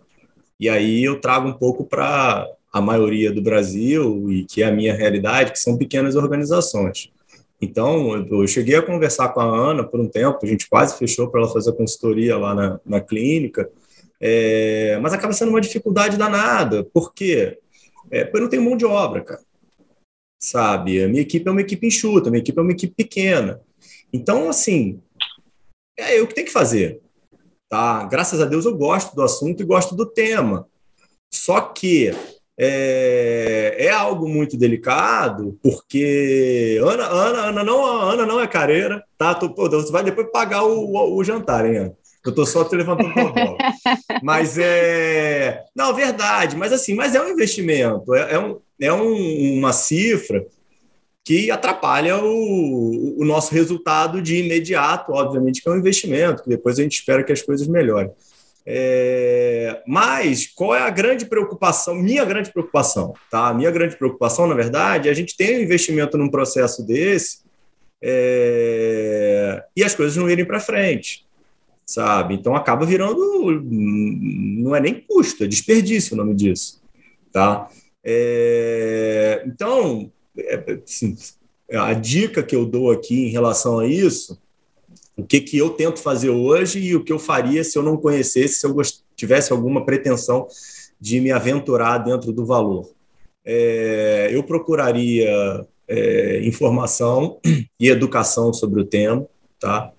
[0.59, 4.73] E aí eu trago um pouco para a maioria do Brasil, e que é a
[4.73, 7.11] minha realidade, que são pequenas organizações.
[7.61, 11.29] Então, eu cheguei a conversar com a Ana por um tempo, a gente quase fechou
[11.29, 13.69] para ela fazer consultoria lá na, na clínica,
[14.21, 17.59] é, mas acaba sendo uma dificuldade danada, por quê?
[18.11, 19.43] É, porque eu não tenho mão de obra, cara.
[20.41, 21.03] Sabe?
[21.03, 23.61] A minha equipe é uma equipe enxuta, a minha equipe é uma equipe pequena.
[24.13, 25.03] Então, assim,
[25.99, 27.01] é eu que tenho que fazer.
[27.69, 28.05] Tá?
[28.05, 30.67] Graças a Deus eu gosto do assunto e gosto do tema.
[31.33, 32.13] Só que
[32.59, 39.33] é, é, algo muito delicado, porque Ana, Ana, Ana, não, Ana não é careira, tá?
[39.35, 41.97] Pô, você vai depois pagar o, o, o jantar, hein, Ana?
[42.27, 43.57] Eu tô só te levantando bola.
[44.23, 45.65] mas é.
[45.75, 50.45] Não, verdade, mas assim, mas é um investimento, é, é, um, é um, uma cifra
[51.25, 56.79] que atrapalha o, o nosso resultado de imediato, obviamente, que é um investimento, que depois
[56.79, 58.11] a gente espera que as coisas melhorem.
[58.71, 61.95] É, mas qual é a grande preocupação?
[61.95, 63.55] Minha grande preocupação, tá?
[63.55, 67.39] Minha grande preocupação, na verdade, é a gente tem um investimento num processo desse
[68.03, 71.27] é, e as coisas não irem para frente,
[71.87, 72.35] sabe?
[72.35, 73.19] Então acaba virando,
[73.63, 76.83] não é nem custo, é desperdício o nome disso,
[77.33, 77.71] tá?
[78.05, 81.17] É, então, é, assim,
[81.73, 84.39] a dica que eu dou aqui em relação a isso
[85.19, 87.97] o que, que eu tento fazer hoje e o que eu faria se eu não
[87.97, 88.75] conhecesse, se eu
[89.17, 90.47] tivesse alguma pretensão
[91.01, 92.89] de me aventurar dentro do valor.
[93.45, 97.41] É, eu procuraria é, informação
[97.81, 99.27] e educação sobre o tema,
[99.59, 99.91] tá?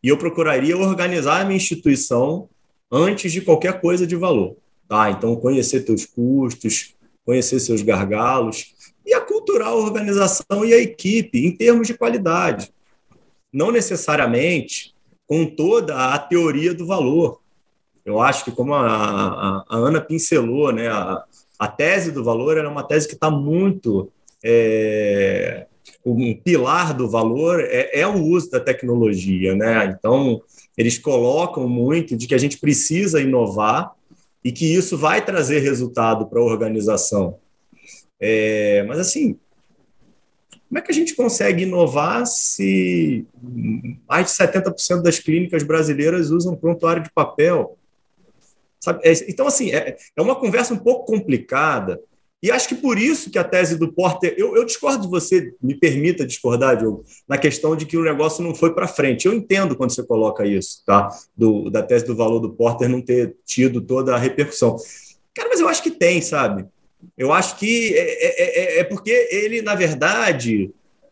[0.00, 2.48] E eu procuraria organizar a minha instituição
[2.90, 4.56] antes de qualquer coisa de valor,
[4.88, 5.10] tá?
[5.10, 6.94] Então, conhecer teus custos,
[7.24, 12.72] conhecer seus gargalos e aculturar a organização e a equipe em termos de qualidade
[13.52, 14.94] não necessariamente
[15.26, 17.40] com toda a teoria do valor.
[18.04, 21.22] Eu acho que, como a, a, a Ana pincelou, né, a,
[21.58, 24.10] a, tese do valor é uma tese que está muito.
[24.42, 25.66] É,
[26.04, 29.54] um pilar do valor é, é, o uso da tecnologia.
[29.54, 29.96] Né?
[29.96, 30.42] Então,
[30.76, 33.92] eles colocam muito de que a gente precisa inovar
[34.44, 37.38] e que isso vai trazer resultado para a organização.
[38.20, 39.38] É, mas, assim,
[40.72, 43.26] como é que a gente consegue inovar se
[44.08, 47.76] mais de 70% das clínicas brasileiras usam prontuário de papel?
[48.80, 49.06] Sabe?
[49.06, 52.00] É, então, assim, é, é uma conversa um pouco complicada,
[52.42, 55.52] e acho que por isso que a tese do Porter, eu, eu, discordo de você,
[55.62, 59.26] me permita discordar, Diogo, na questão de que o negócio não foi para frente.
[59.26, 61.10] Eu entendo quando você coloca isso, tá?
[61.36, 64.76] Do, da tese do valor do Porter não ter tido toda a repercussão.
[65.34, 66.64] Cara, mas eu acho que tem, sabe?
[67.16, 70.70] Eu acho que é, é, é, é porque ele, na verdade,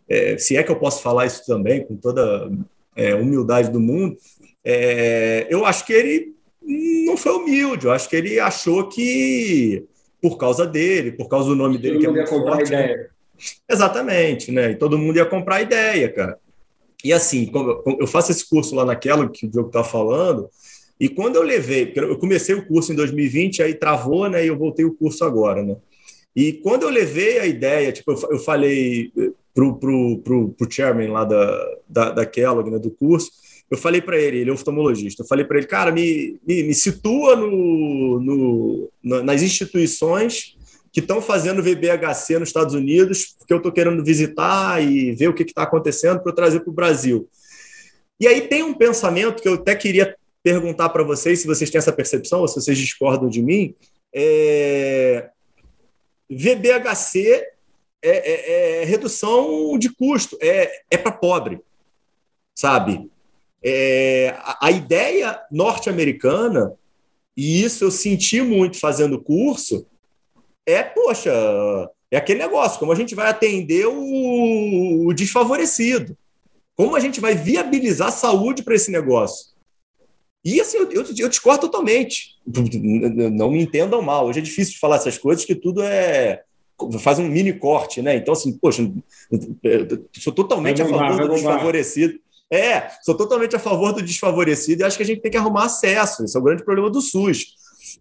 [0.09, 2.51] é, se é que eu posso falar isso também com toda
[2.97, 4.17] é, humildade do mundo,
[4.65, 6.35] é, eu acho que ele
[7.07, 7.87] não foi humilde.
[7.87, 9.85] Eu acho que ele achou que
[10.21, 12.85] por causa dele, por causa do nome dele que é muito comprar forte, né?
[12.85, 13.11] ideia.
[13.69, 14.73] Exatamente, né?
[14.73, 16.39] E todo mundo ia comprar a ideia, cara.
[17.03, 17.51] E assim,
[17.99, 20.51] eu faço esse curso lá naquela que o Diogo está falando,
[21.01, 24.45] e quando eu levei, eu comecei o curso em 2020, aí travou, né?
[24.45, 25.75] E eu voltei o curso agora, né?
[26.37, 29.11] E quando eu levei a ideia, tipo, eu, falei
[29.55, 33.31] pro, pro, pro, pro chairman lá da, da, da Kellogg, né, do curso,
[33.71, 36.75] eu falei para ele, ele é oftalmologista, eu falei para ele, cara, me, me, me
[36.75, 38.21] situa no,
[39.03, 40.57] no, nas instituições
[40.93, 45.35] que estão fazendo VBHC nos Estados Unidos, porque eu estou querendo visitar e ver o
[45.35, 47.29] que está acontecendo para eu trazer para o Brasil.
[48.21, 51.79] E aí tem um pensamento que eu até queria perguntar para vocês se vocês têm
[51.79, 53.75] essa percepção ou se vocês discordam de mim.
[54.15, 55.31] É...
[56.31, 57.47] VBHC
[58.03, 61.61] é, é, é redução de custo, é, é para pobre,
[62.55, 63.11] sabe?
[63.63, 66.73] É, a, a ideia norte-americana,
[67.37, 69.87] e isso eu senti muito fazendo curso,
[70.65, 71.31] é, poxa,
[72.11, 76.17] é aquele negócio, como a gente vai atender o, o desfavorecido.
[76.75, 79.51] Como a gente vai viabilizar saúde para esse negócio?
[80.45, 82.37] E assim, eu, eu, eu, discordo totalmente.
[83.33, 84.27] Não me entendam mal.
[84.27, 86.43] Hoje é difícil de falar essas coisas, que tudo é.
[87.01, 88.17] faz um mini corte, né?
[88.17, 88.91] Então, assim, poxa,
[90.19, 92.19] sou totalmente a favor do desfavorecido.
[92.53, 95.67] É, sou totalmente a favor do desfavorecido e acho que a gente tem que arrumar
[95.67, 96.25] acesso.
[96.25, 97.55] Esse é o grande problema do SUS.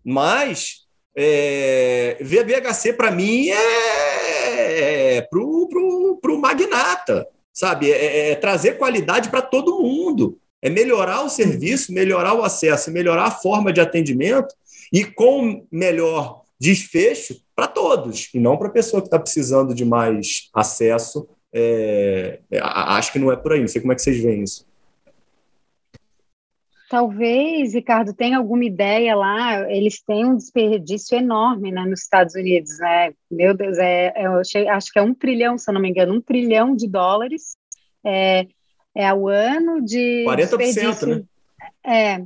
[0.04, 7.92] Mas é, VBHC, para mim, é, é para o magnata, sabe?
[7.92, 10.40] É, é, é trazer qualidade para todo mundo.
[10.62, 14.54] É melhorar o serviço, melhorar o acesso, melhorar a forma de atendimento
[14.92, 19.86] e com melhor desfecho para todos, e não para a pessoa que está precisando de
[19.86, 21.28] mais acesso.
[21.54, 23.62] É, acho que não é por aí.
[23.62, 24.68] Não sei como é que vocês veem isso.
[26.90, 32.80] Talvez, Ricardo, tenha alguma ideia lá, eles têm um desperdício enorme né, nos Estados Unidos,
[32.80, 33.14] né?
[33.30, 34.26] Meu Deus, é, é
[34.72, 37.56] acho que é um trilhão, se eu não me engano, um trilhão de dólares
[38.04, 38.48] é,
[39.00, 41.24] é ao ano de 40%, né?
[41.86, 42.22] É,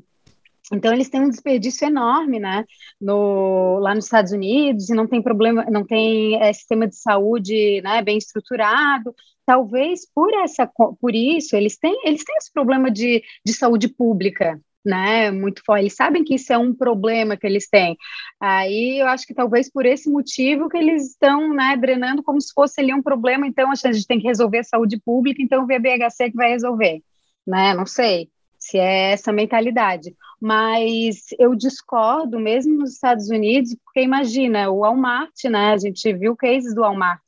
[0.72, 2.66] então eles têm um desperdício enorme, né,
[3.00, 7.80] no, lá nos Estados Unidos e não tem problema, não tem é, sistema de saúde,
[7.84, 9.14] né, bem estruturado.
[9.46, 14.60] Talvez por essa, por isso eles têm, eles têm esse problema de, de saúde pública,
[14.86, 15.84] né, muito forte.
[15.84, 17.98] Eles sabem que isso é um problema que eles têm.
[18.40, 22.54] Aí eu acho que talvez por esse motivo que eles estão, né, drenando como se
[22.54, 23.48] fosse ali um problema.
[23.48, 27.02] Então a gente tem que resolver a saúde pública, então o VBHC que vai resolver,
[27.48, 27.74] né?
[27.74, 30.16] Não sei se é essa mentalidade.
[30.40, 35.74] Mas eu discordo, mesmo nos Estados Unidos, porque imagina, o Walmart, né?
[35.74, 37.22] A gente viu cases do Walmart.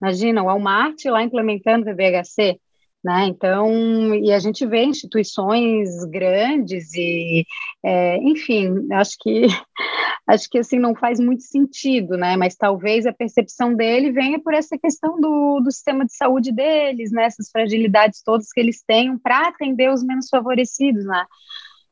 [0.00, 2.60] Imagina, o Walmart lá implementando o VBHC,
[3.06, 3.26] né?
[3.26, 3.72] Então,
[4.16, 7.46] e a gente vê instituições grandes e,
[7.84, 9.46] é, enfim, acho que
[10.26, 12.36] acho que assim não faz muito sentido, né?
[12.36, 17.12] Mas talvez a percepção dele venha por essa questão do, do sistema de saúde deles,
[17.12, 17.26] né?
[17.26, 21.24] Essas fragilidades todas que eles têm para atender os menos favorecidos, né?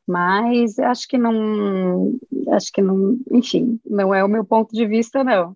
[0.05, 5.23] Mas acho que não, acho que não, enfim, não é o meu ponto de vista,
[5.23, 5.55] não.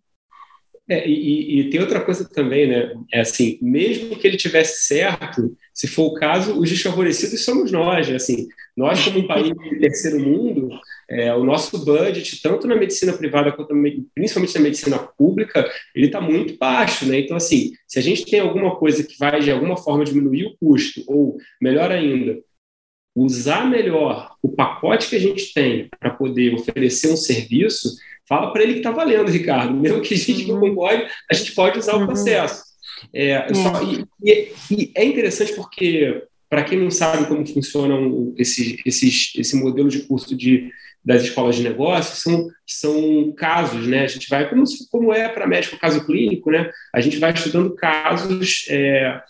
[0.89, 2.91] É, e, e, tem outra coisa também, né?
[3.13, 8.09] É assim, mesmo que ele tivesse certo, se for o caso, os desfavorecidos somos nós,
[8.09, 8.15] né?
[8.15, 10.69] Assim, nós como um país de terceiro mundo,
[11.07, 13.75] é, o nosso budget, tanto na medicina privada quanto
[14.15, 17.19] principalmente na medicina pública, ele está muito baixo, né?
[17.19, 20.57] Então, assim, se a gente tem alguma coisa que vai de alguma forma diminuir o
[20.57, 22.39] custo, ou melhor ainda,
[23.15, 27.95] usar melhor o pacote que a gente tem para poder oferecer um serviço,
[28.29, 29.73] Fala para ele que está valendo, Ricardo.
[29.73, 30.69] Mesmo que a gente não uhum.
[30.69, 32.05] concorde, a gente pode usar o uhum.
[32.05, 32.63] processo.
[33.11, 37.95] É, só, e, e, é interessante porque, para quem não sabe como funciona
[38.37, 40.69] esse, esse, esse modelo de curso de,
[41.03, 44.03] das escolas de negócios, são, são casos, né?
[44.03, 46.69] A gente vai, como, como é para médico caso clínico, né?
[46.93, 48.65] A gente vai estudando casos.
[48.69, 49.21] É,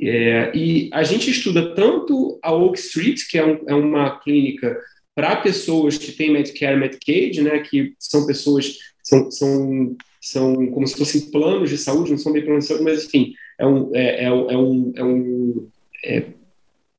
[0.00, 4.78] é, e a gente estuda tanto a Oak Street, que é, um, é uma clínica
[5.16, 10.94] para pessoas que têm Medicare, Medicaid, né, que são pessoas, são, são, são como se
[10.94, 14.24] fossem planos de saúde, não são bem planos de saúde, mas enfim, é um, é,
[14.24, 15.68] é, é um, é um
[16.04, 16.24] é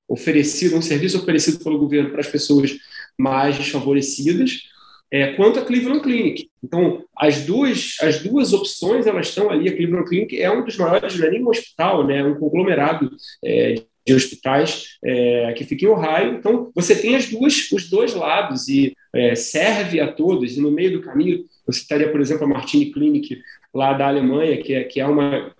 [0.08, 2.76] oferecido, um serviço oferecido pelo governo para as pessoas
[3.16, 4.64] mais desfavorecidas,
[5.12, 6.50] é, quanto a Cleveland Clinic.
[6.64, 10.76] Então, as duas, as duas opções, elas estão ali, a Cleveland Clinic é um dos
[10.76, 13.12] maiores, não é nem um hospital, né, é um conglomerado
[13.46, 13.76] é,
[14.08, 16.36] de hospitais é, que fica em Ohio.
[16.36, 20.56] Então, você tem as duas, os dois lados e é, serve a todos.
[20.56, 23.38] E no meio do caminho, eu citaria, por exemplo, a Martini Clinic,
[23.74, 25.54] lá da Alemanha, que é, que é uma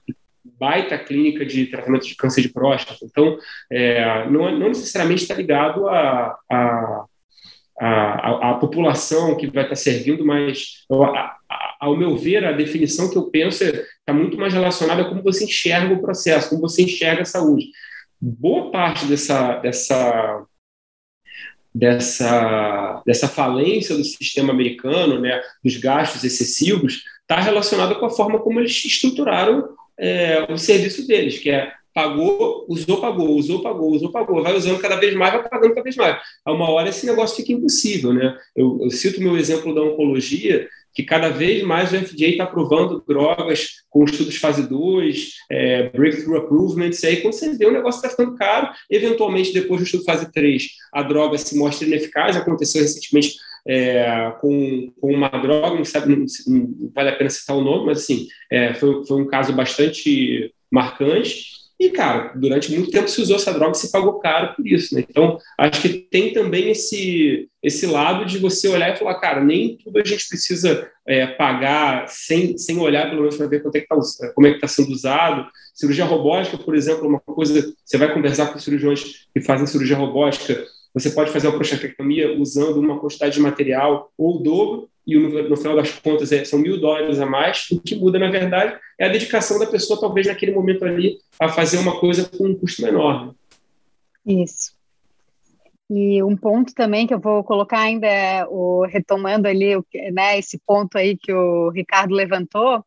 [0.58, 3.04] baita clínica de tratamento de câncer de próstata.
[3.04, 3.38] Então,
[3.70, 7.06] é, não, não, necessariamente está ligado a, a,
[7.80, 10.86] a, a, população que vai estar servindo, mas,
[11.80, 15.22] ao meu ver, a definição que eu penso está é, muito mais relacionada a como
[15.22, 17.68] você enxerga o processo, como você enxerga a saúde
[18.20, 20.46] boa parte dessa, dessa,
[21.74, 28.40] dessa, dessa falência do sistema americano, né, dos gastos excessivos, está relacionada com a forma
[28.40, 34.12] como eles estruturaram é, o serviço deles, que é pagou, usou, pagou, usou, pagou, usou,
[34.12, 36.22] pagou, vai usando cada vez mais, vai pagando cada vez mais.
[36.46, 38.38] A uma hora esse negócio fica impossível, né?
[38.56, 43.04] Eu, eu cito meu exemplo da oncologia, que cada vez mais o FDA está aprovando
[43.08, 48.00] drogas com estudos fase 2, é, breakthrough approvements, e aí quando você vê o negócio
[48.00, 52.82] está ficando caro, eventualmente depois do estudo fase 3 a droga se mostra ineficaz, aconteceu
[52.82, 53.36] recentemente
[53.68, 57.86] é, com, com uma droga, não, sabe, não, não, vale a pena citar o nome,
[57.86, 61.67] mas assim, é, foi, foi um caso bastante marcante.
[61.80, 64.96] E, cara, durante muito tempo se usou essa droga e se pagou caro por isso,
[64.96, 65.06] né?
[65.08, 69.78] Então, acho que tem também esse, esse lado de você olhar e falar, cara, nem
[69.78, 73.96] tudo a gente precisa é, pagar sem, sem olhar, pelo menos, para ver é tá,
[74.34, 75.48] como é que está sendo usado.
[75.76, 79.98] Cirurgia robótica, por exemplo, é uma coisa, você vai conversar com cirurgiões que fazem cirurgia
[79.98, 85.50] robótica, você pode fazer uma prostatectomia usando uma quantidade de material ou dobro, e no,
[85.50, 87.72] no final das contas é, são mil dólares a mais.
[87.72, 91.48] O que muda, na verdade, é a dedicação da pessoa, talvez naquele momento ali, a
[91.48, 93.28] fazer uma coisa com um custo menor.
[93.28, 94.44] Né?
[94.44, 94.76] Isso.
[95.90, 98.10] E um ponto também que eu vou colocar ainda,
[98.50, 99.76] o, retomando ali
[100.12, 102.84] né, esse ponto aí que o Ricardo levantou,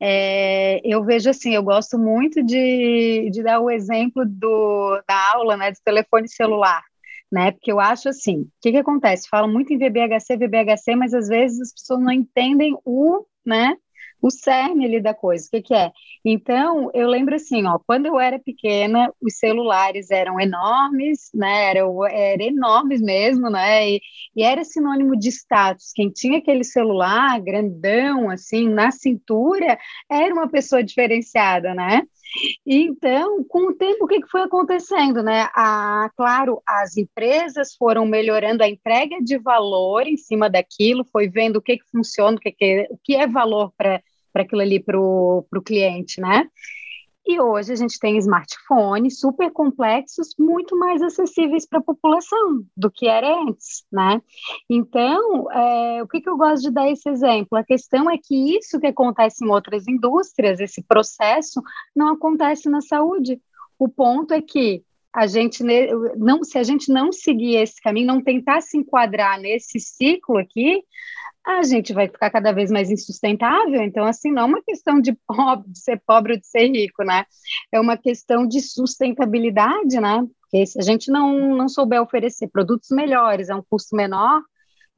[0.00, 5.56] é, eu vejo assim, eu gosto muito de, de dar o exemplo do, da aula
[5.56, 6.84] né, do telefone celular
[7.30, 7.52] né?
[7.52, 9.28] Porque eu acho assim, o que, que acontece?
[9.28, 13.76] Falam muito em VBHC, VBHC, mas às vezes as pessoas não entendem o, né?
[14.20, 15.92] O cerne ali da coisa, o que, que é?
[16.24, 21.70] Então, eu lembro assim, ó, quando eu era pequena, os celulares eram enormes, né?
[21.70, 23.88] Eram, eram enormes mesmo, né?
[23.90, 24.00] E,
[24.34, 25.92] e era sinônimo de status.
[25.94, 29.78] Quem tinha aquele celular grandão, assim, na cintura,
[30.10, 32.02] era uma pessoa diferenciada, né?
[32.66, 35.48] Então, com o tempo, o que foi acontecendo, né?
[35.54, 41.56] A, claro, as empresas foram melhorando a entrega de valor em cima daquilo, foi vendo
[41.56, 44.02] o que, que funciona, o que, que, o que é valor para
[44.34, 46.48] aquilo ali para o cliente, né?
[47.28, 52.88] E hoje a gente tem smartphones super complexos, muito mais acessíveis para a população do
[52.88, 54.22] que era antes, né?
[54.70, 57.58] Então, é, o que, que eu gosto de dar esse exemplo?
[57.58, 61.60] A questão é que isso que acontece em outras indústrias, esse processo,
[61.96, 63.42] não acontece na saúde.
[63.76, 64.84] O ponto é que
[65.16, 65.64] a gente
[66.14, 70.82] não, se a gente não seguir esse caminho, não tentar se enquadrar nesse ciclo aqui,
[71.42, 73.82] a gente vai ficar cada vez mais insustentável.
[73.82, 77.02] Então, assim, não é uma questão de, pobre, de ser pobre ou de ser rico,
[77.02, 77.24] né?
[77.72, 80.22] É uma questão de sustentabilidade, né?
[80.42, 84.42] Porque se a gente não, não souber oferecer produtos melhores a um custo menor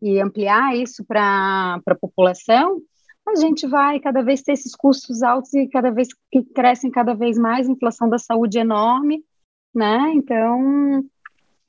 [0.02, 2.82] e ampliar isso para a população,
[3.24, 7.14] a gente vai cada vez ter esses custos altos e cada vez que crescem cada
[7.14, 9.22] vez mais, inflação da saúde é enorme,
[9.74, 10.12] né?
[10.14, 11.04] Então,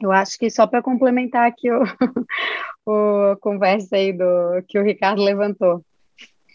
[0.02, 1.84] eu acho que só para complementar aqui o,
[2.86, 5.84] o conversa aí do que o Ricardo levantou.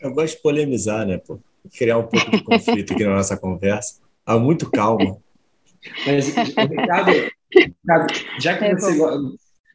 [0.01, 1.39] Eu gosto de polemizar, né, pô?
[1.77, 4.01] Criar um pouco de conflito aqui na nossa conversa.
[4.27, 5.19] Ah, muito calma.
[6.07, 7.13] Mas, Ricardo,
[7.53, 8.99] Ricardo já, que é você,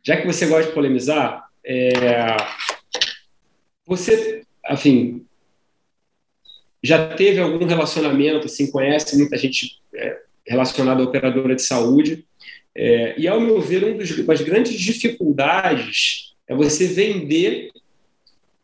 [0.04, 2.36] já que você gosta de polemizar, é,
[3.86, 5.26] você, enfim,
[6.84, 12.26] já teve algum relacionamento, assim, conhece muita gente é, relacionada à operadora de saúde,
[12.76, 17.72] é, e, ao meu ver, uma das grandes dificuldades é você vender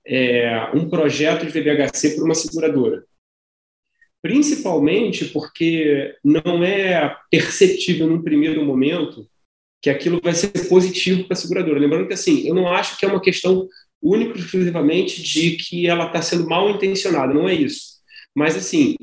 [0.05, 3.03] é, um projeto de VBHC para uma seguradora.
[4.21, 9.27] Principalmente porque não é perceptível num primeiro momento
[9.81, 11.79] que aquilo vai ser positivo para a seguradora.
[11.79, 13.67] Lembrando que, assim, eu não acho que é uma questão
[14.01, 17.95] única exclusivamente de que ela está sendo mal intencionada, não é isso.
[18.33, 18.95] Mas, assim,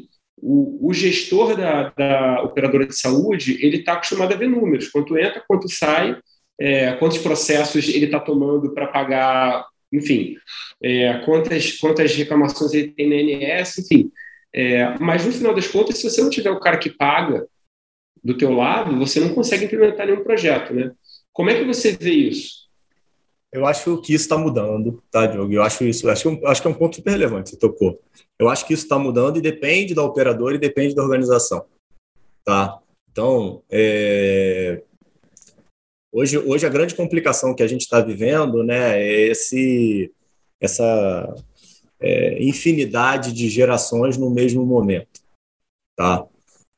[0.42, 5.16] o, o gestor da, da, operadora de saúde ele está acostumado a ver números, quanto
[5.16, 6.18] entra, quanto sai,
[6.60, 10.36] é, quantos processos ele está tomando para pagar, enfim,
[10.82, 14.10] é, quantas, quantas reclamações ele tem na ANS, enfim.
[14.52, 17.46] É, mas no final das contas, se você não tiver o cara que paga
[18.22, 20.92] do teu lado, você não consegue implementar nenhum projeto, né?
[21.32, 22.61] Como é que você vê isso?
[23.52, 25.52] Eu acho que isso está mudando, tá, Diogo?
[25.52, 28.00] Eu acho isso, acho que, acho que é um ponto super relevante, você tocou.
[28.38, 31.66] Eu acho que isso está mudando e depende da operadora e depende da organização,
[32.42, 32.80] tá?
[33.10, 34.82] Então, é...
[36.10, 40.10] hoje, hoje a grande complicação que a gente está vivendo, né, é esse,
[40.58, 41.34] essa
[42.00, 45.20] é, infinidade de gerações no mesmo momento,
[45.94, 46.26] tá?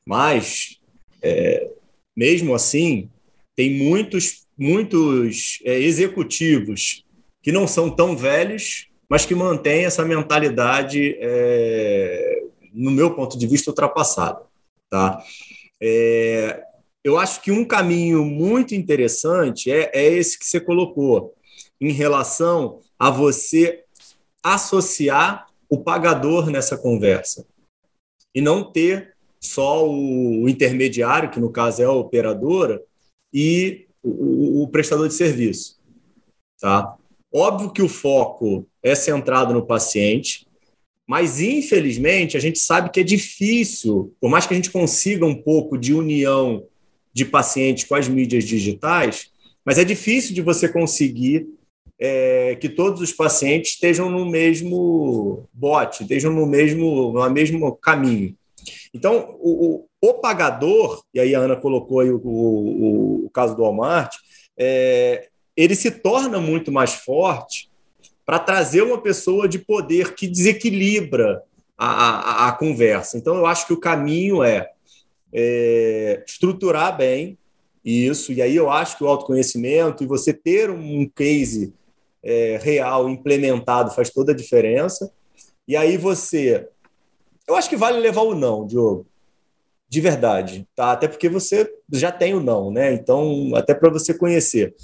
[0.04, 0.80] Mas,
[1.22, 1.70] é,
[2.16, 3.08] mesmo assim,
[3.54, 7.04] tem muitos muitos é, executivos
[7.42, 12.42] que não são tão velhos, mas que mantêm essa mentalidade, é,
[12.72, 14.42] no meu ponto de vista, ultrapassada.
[14.88, 15.22] Tá?
[15.82, 16.62] É,
[17.02, 21.34] eu acho que um caminho muito interessante é, é esse que você colocou,
[21.80, 23.84] em relação a você
[24.42, 27.46] associar o pagador nessa conversa
[28.34, 32.82] e não ter só o intermediário, que no caso é a operadora,
[33.32, 35.78] e o, o prestador de serviço.
[36.60, 36.94] Tá?
[37.32, 40.46] Óbvio que o foco é centrado no paciente,
[41.06, 45.34] mas infelizmente a gente sabe que é difícil, por mais que a gente consiga um
[45.34, 46.64] pouco de união
[47.12, 49.30] de pacientes com as mídias digitais,
[49.64, 51.46] mas é difícil de você conseguir
[51.98, 58.36] é, que todos os pacientes estejam no mesmo bote, estejam no mesmo, no mesmo caminho.
[58.92, 63.62] Então, o, o pagador, e aí a Ana colocou aí o, o, o caso do
[63.62, 64.14] Walmart,
[64.58, 67.70] é, ele se torna muito mais forte
[68.24, 71.42] para trazer uma pessoa de poder que desequilibra
[71.76, 73.18] a, a, a, conversa.
[73.18, 74.70] Então, eu acho que o caminho é,
[75.32, 77.38] é estruturar bem
[77.84, 81.74] isso, e aí eu acho que o autoconhecimento e você ter um case
[82.22, 85.12] é, real implementado faz toda a diferença.
[85.68, 86.68] E aí você.
[87.46, 89.06] Eu acho que vale levar o não, Diogo
[89.94, 90.90] de verdade, tá?
[90.90, 92.92] Até porque você já tem o não, né?
[92.92, 94.74] Então, até para você conhecer.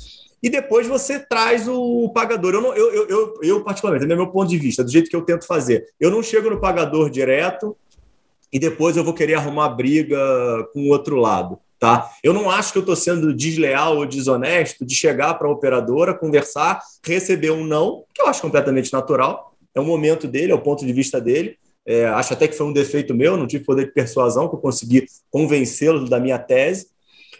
[0.40, 2.54] E depois você traz o pagador.
[2.54, 5.16] Eu, não, eu, eu, eu, eu, particularmente, é meu ponto de vista, do jeito que
[5.16, 5.84] eu tento fazer.
[5.98, 7.76] Eu não chego no pagador direto
[8.52, 10.16] e depois eu vou querer arrumar briga
[10.72, 11.58] com o outro lado.
[11.78, 12.08] Tá?
[12.22, 16.14] Eu não acho que eu estou sendo desleal ou desonesto de chegar para a operadora,
[16.14, 19.54] conversar, receber um não, que eu acho completamente natural.
[19.74, 21.58] É o momento dele, é o ponto de vista dele.
[21.90, 24.60] É, acho até que foi um defeito meu, não tive poder de persuasão, que eu
[24.60, 26.86] consegui convencê-lo da minha tese,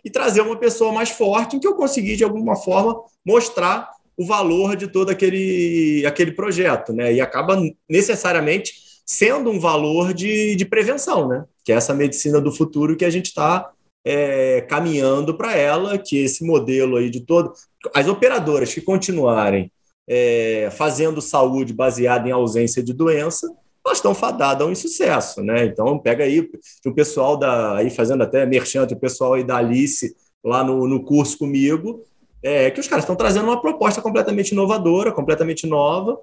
[0.05, 4.27] e trazer uma pessoa mais forte, em que eu consegui, de alguma forma, mostrar o
[4.27, 7.13] valor de todo aquele, aquele projeto, né?
[7.15, 8.73] E acaba necessariamente
[9.07, 11.45] sendo um valor de, de prevenção, né?
[11.65, 13.71] Que é essa medicina do futuro que a gente está
[14.05, 17.53] é, caminhando para ela, que esse modelo aí de todo.
[17.95, 19.71] As operadoras que continuarem
[20.09, 23.47] é, fazendo saúde baseada em ausência de doença,
[23.85, 25.65] elas estão fadadas um insucesso, né?
[25.65, 26.51] Então, pega aí
[26.87, 30.15] o pessoal da, aí fazendo até merchante, o pessoal aí da Alice
[30.45, 32.05] lá no, no curso comigo,
[32.43, 36.21] é que os caras estão trazendo uma proposta completamente inovadora, completamente nova,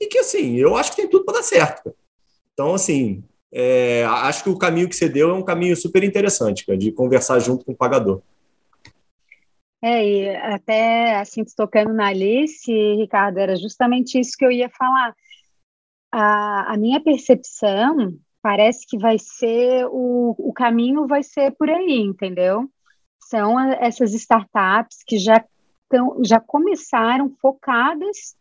[0.00, 1.94] e que, assim, eu acho que tem tudo para dar certo.
[2.52, 3.22] Então, assim,
[3.52, 6.92] é, acho que o caminho que você deu é um caminho super interessante, cara, de
[6.92, 8.20] conversar junto com o pagador.
[9.80, 15.14] É, e até assim, tocando na Alice, Ricardo, era justamente isso que eu ia falar
[16.12, 22.00] a, a minha percepção parece que vai ser o, o caminho vai ser por aí,
[22.00, 22.68] entendeu?
[23.20, 25.44] São essas startups que já
[25.88, 28.36] tão, já começaram focadas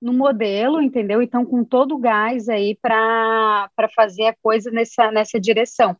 [0.00, 1.20] no modelo, entendeu?
[1.20, 5.96] Então, com todo o gás aí para fazer a coisa nessa, nessa direção.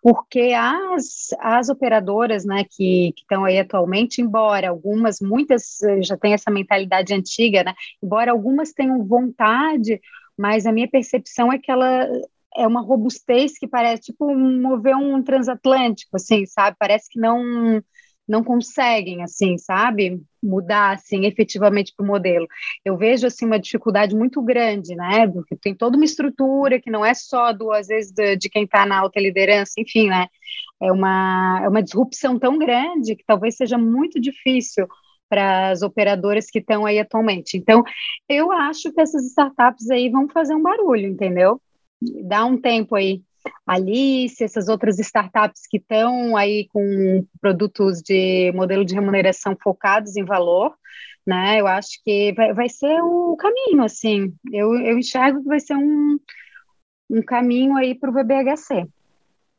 [0.00, 6.34] Porque as, as operadoras né, que estão aí atualmente, embora algumas, muitas eh, já têm
[6.34, 10.00] essa mentalidade antiga, né, embora algumas tenham vontade
[10.38, 12.08] mas a minha percepção é que ela
[12.56, 16.76] é uma robustez que parece tipo mover um transatlântico, assim, sabe?
[16.78, 17.82] Parece que não
[18.28, 22.46] não conseguem, assim, sabe, mudar, assim, efetivamente para o modelo.
[22.84, 27.02] Eu vejo, assim, uma dificuldade muito grande, né, porque tem toda uma estrutura que não
[27.04, 30.26] é só, do, às vezes, de, de quem está na alta liderança, enfim, né,
[30.80, 34.86] é uma, é uma disrupção tão grande que talvez seja muito difícil
[35.28, 37.56] para as operadoras que estão aí atualmente.
[37.56, 37.82] Então,
[38.28, 41.60] eu acho que essas startups aí vão fazer um barulho, entendeu?
[42.24, 43.22] Dá um tempo aí.
[43.66, 50.24] Alice, essas outras startups que estão aí com produtos de modelo de remuneração focados em
[50.24, 50.74] valor,
[51.26, 51.60] né?
[51.60, 54.34] Eu acho que vai, vai ser o caminho, assim.
[54.52, 56.18] Eu, eu enxergo que vai ser um,
[57.10, 58.86] um caminho aí para o VBHC.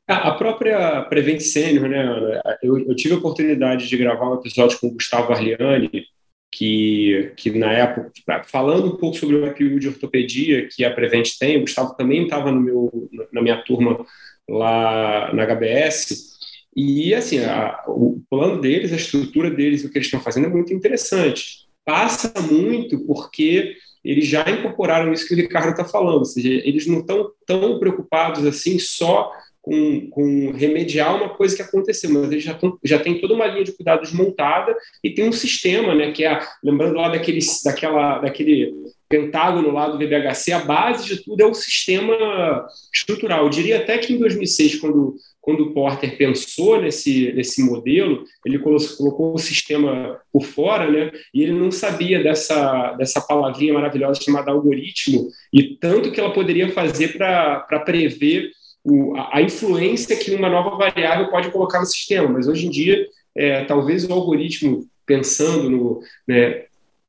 [0.09, 2.41] A própria Prevent Senior, né, Ana?
[2.63, 6.07] Eu, eu, tive a oportunidade de gravar um episódio com o Gustavo Arliani,
[6.51, 8.11] que, que na época,
[8.43, 12.23] falando um pouco sobre o IPU de ortopedia que a Prevent tem, o Gustavo também
[12.23, 14.03] estava na minha turma
[14.49, 16.39] lá na HBS,
[16.75, 20.49] e assim, a, o plano deles, a estrutura deles, o que eles estão fazendo é
[20.49, 21.67] muito interessante.
[21.85, 26.87] Passa muito porque eles já incorporaram isso que o Ricardo está falando, ou seja, eles
[26.87, 29.31] não estão tão preocupados assim só
[29.61, 33.45] com, com, remediar uma coisa que aconteceu, mas eles já, tão, já tem toda uma
[33.45, 38.19] linha de cuidados montada e tem um sistema, né, que é, lembrando lá daquele, daquela,
[38.19, 38.73] daquele
[39.07, 43.43] pentágono lá do VBHC, a base de tudo é o sistema estrutural.
[43.43, 48.59] Eu diria até que em 2006, quando, quando o Porter pensou nesse, nesse modelo, ele
[48.59, 54.51] colocou, o sistema por fora, né, e ele não sabia dessa, dessa palavrinha maravilhosa chamada
[54.51, 58.51] algoritmo, e tanto que ela poderia fazer para prever
[58.83, 62.27] o, a influência que uma nova variável pode colocar no sistema.
[62.29, 63.05] Mas hoje em dia,
[63.35, 66.01] é, talvez o algoritmo, pensando no.
[66.27, 66.65] Né,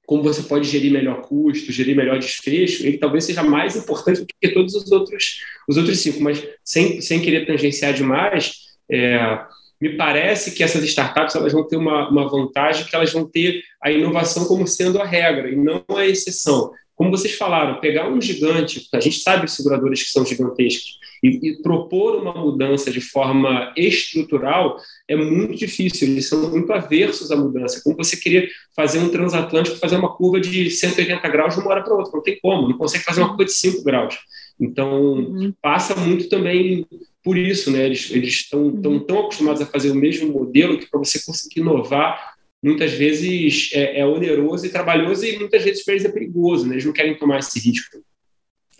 [0.06, 4.26] como você pode gerir melhor custo, gerir melhor desfecho, ele talvez seja mais importante do
[4.26, 6.20] que todos os outros, os outros cinco.
[6.20, 8.54] Mas sem, sem querer tangenciar demais,
[8.90, 9.38] é,
[9.80, 13.62] me parece que essas startups elas vão ter uma, uma vantagem que elas vão ter
[13.80, 18.20] a inovação como sendo a regra e não a exceção como vocês falaram, pegar um
[18.20, 23.00] gigante, a gente sabe os seguradores que são gigantescos, e, e, propor uma mudança de
[23.00, 27.80] forma estrutural é muito difícil, eles são muito aversos à mudança.
[27.84, 31.82] Como você querer fazer um transatlântico, fazer uma curva de 180 graus de uma hora
[31.82, 34.18] para outra, não tem como, não consegue fazer uma curva de 5 graus.
[34.58, 35.54] Então, uhum.
[35.60, 36.86] passa muito também
[37.22, 37.86] por isso, né?
[37.86, 38.82] Eles estão uhum.
[38.82, 43.70] tão, tão acostumados a fazer o mesmo modelo que para você conseguir inovar, muitas vezes
[43.72, 46.74] é, é, oneroso e trabalhoso e muitas vezes para eles é perigoso, né?
[46.74, 47.98] Eles não querem tomar esse risco.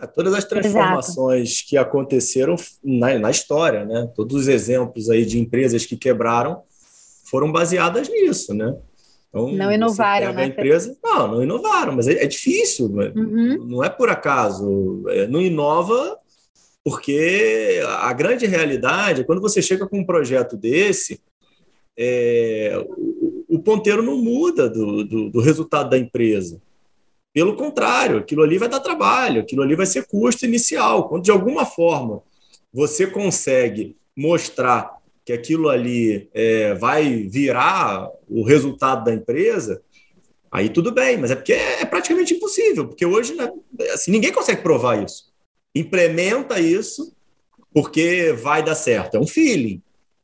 [0.01, 1.69] É, todas as transformações Exato.
[1.69, 4.11] que aconteceram na, na, história, né?
[4.15, 6.63] Todos os exemplos aí de empresas que quebraram
[7.25, 8.75] foram baseadas nisso, né?
[9.29, 10.47] Então, não inovaram, né?
[10.47, 13.65] Empresa, não, não inovaram, mas é, é difícil, uhum.
[13.67, 15.05] não é por acaso.
[15.09, 16.19] É, não inova
[16.85, 21.21] porque a grande realidade é quando você chega com um projeto desse,
[21.97, 26.61] é, o, o, ponteiro não muda do, do, do resultado da empresa.
[27.33, 31.09] Pelo contrário, aquilo ali vai dar trabalho, aquilo ali vai ser custo inicial.
[31.09, 32.22] Quando de alguma forma
[32.72, 39.81] você consegue mostrar que aquilo ali é, vai virar o resultado da empresa,
[40.51, 43.49] aí tudo bem, mas é porque é, é praticamente impossível, porque hoje né,
[43.93, 45.31] assim, ninguém consegue provar isso.
[45.74, 47.14] Implementa isso
[47.72, 49.16] porque vai dar certo.
[49.16, 49.81] É um feeling.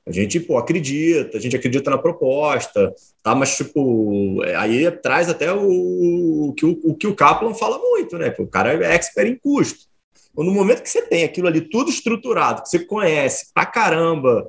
[0.06, 2.94] A gente, pô, acredita, a gente acredita na proposta,
[3.24, 3.34] tá?
[3.34, 7.76] Mas, tipo, é, aí traz até o, o, que, o, o que o Kaplan fala
[7.78, 8.32] muito, né?
[8.38, 9.86] O cara é expert em custo.
[10.30, 14.48] Então, no momento que você tem aquilo ali tudo estruturado, que você conhece pra caramba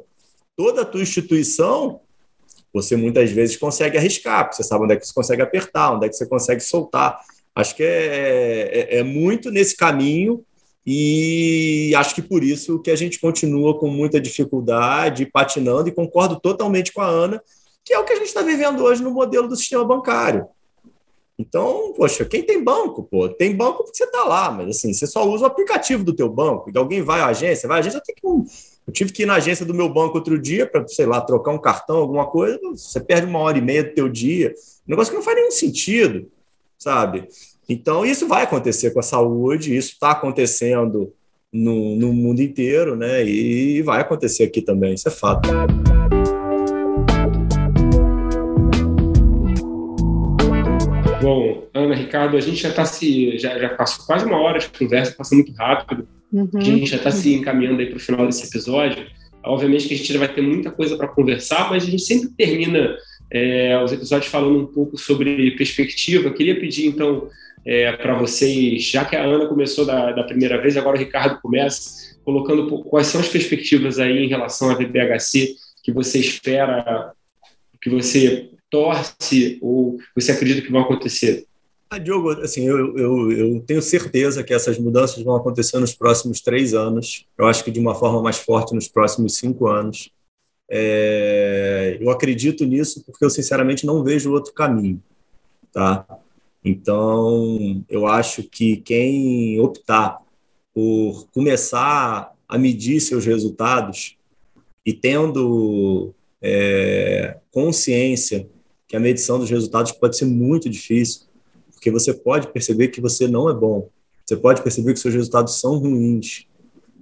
[0.56, 2.02] toda a tua instituição,
[2.72, 6.10] você muitas vezes consegue arriscar, você sabe onde é que você consegue apertar, onde é
[6.10, 7.20] que você consegue soltar.
[7.56, 10.46] Acho que é, é, é muito nesse caminho
[10.90, 16.40] e acho que por isso que a gente continua com muita dificuldade, patinando, e concordo
[16.40, 17.44] totalmente com a Ana,
[17.84, 20.48] que é o que a gente está vivendo hoje no modelo do sistema bancário.
[21.38, 25.06] Então, poxa, quem tem banco, pô, tem banco porque você está lá, mas assim, você
[25.06, 27.98] só usa o aplicativo do teu banco, e alguém vai à agência, vai à agência,
[27.98, 28.50] eu, que,
[28.88, 31.52] eu tive que ir na agência do meu banco outro dia para, sei lá, trocar
[31.52, 34.56] um cartão, alguma coisa, você perde uma hora e meia do teu dia,
[34.88, 36.32] um negócio que não faz nenhum sentido,
[36.78, 37.28] sabe?
[37.70, 41.14] Então, isso vai acontecer com a saúde, isso está acontecendo
[41.52, 43.26] no, no, mundo inteiro, né?
[43.26, 45.50] E vai acontecer aqui também, isso é fato.
[51.22, 53.38] Bom, Ana, Ricardo, a gente já está se.
[53.38, 56.08] Já, já passou quase uma hora de conversa, passa muito rápido.
[56.32, 56.50] Uhum.
[56.54, 59.06] A gente já está se encaminhando aí para o final desse episódio.
[59.44, 62.30] Obviamente que a gente ainda vai ter muita coisa para conversar, mas a gente sempre
[62.30, 62.96] termina
[63.30, 66.30] é, os episódios falando um pouco sobre perspectiva.
[66.30, 67.30] Eu queria pedir, então,
[67.68, 71.42] é, para vocês, já que a Ana começou da, da, primeira vez, agora o Ricardo
[71.42, 75.54] começa, colocando quais são as perspectivas aí em relação à VBHC
[75.84, 77.12] que você espera,
[77.82, 81.46] que você torce ou você acredita que vão acontecer?
[81.90, 86.40] Ah, Diogo, assim, eu, eu, eu, tenho certeza que essas mudanças vão acontecer nos próximos
[86.40, 87.26] três anos.
[87.38, 90.10] Eu acho que de uma forma mais forte nos próximos cinco anos.
[90.70, 95.02] É, eu acredito nisso porque eu sinceramente não vejo outro caminho,
[95.74, 96.06] tá?
[96.68, 100.20] Então, eu acho que quem optar
[100.74, 104.18] por começar a medir seus resultados
[104.86, 108.50] e tendo é, consciência
[108.86, 111.22] que a medição dos resultados pode ser muito difícil,
[111.72, 113.90] porque você pode perceber que você não é bom,
[114.26, 116.46] você pode perceber que seus resultados são ruins.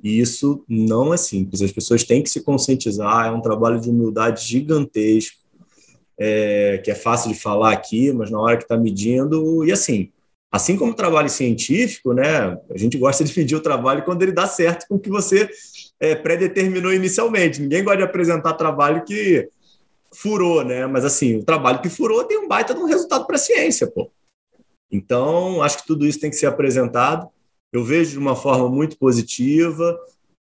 [0.04, 1.64] E isso não é simples.
[1.64, 3.26] As pessoas têm que se conscientizar.
[3.26, 5.40] É um trabalho de humildade gigantesco
[6.18, 10.12] é, que é fácil de falar aqui, mas na hora que está medindo, e assim,
[10.52, 14.32] assim como o trabalho científico, né, a gente gosta de medir o trabalho quando ele
[14.32, 15.50] dá certo com o que você
[16.00, 17.62] é, predeterminou inicialmente.
[17.62, 19.50] Ninguém gosta de apresentar trabalho que
[20.14, 20.88] furou, né?
[20.88, 23.88] Mas assim, o trabalho que furou tem um baita de um resultado para a ciência,
[23.88, 24.10] pô.
[24.92, 27.28] Então, acho que tudo isso tem que ser apresentado.
[27.72, 29.98] Eu vejo de uma forma muito positiva.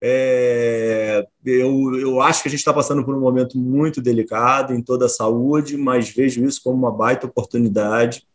[0.03, 4.83] É, eu, eu acho que a gente está passando por um momento muito delicado em
[4.83, 8.27] toda a saúde, mas vejo isso como uma baita oportunidade.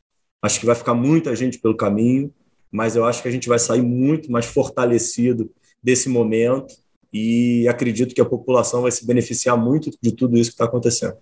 [0.42, 2.32] Acho que vai ficar muita gente pelo caminho,
[2.72, 5.52] mas eu acho que a gente vai sair muito mais fortalecido
[5.82, 6.76] desse momento
[7.12, 11.18] e acredito que a população vai se beneficiar muito de tudo isso que está acontecendo.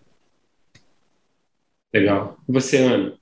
[1.94, 2.38] Legal.
[2.50, 3.14] E você, Ana?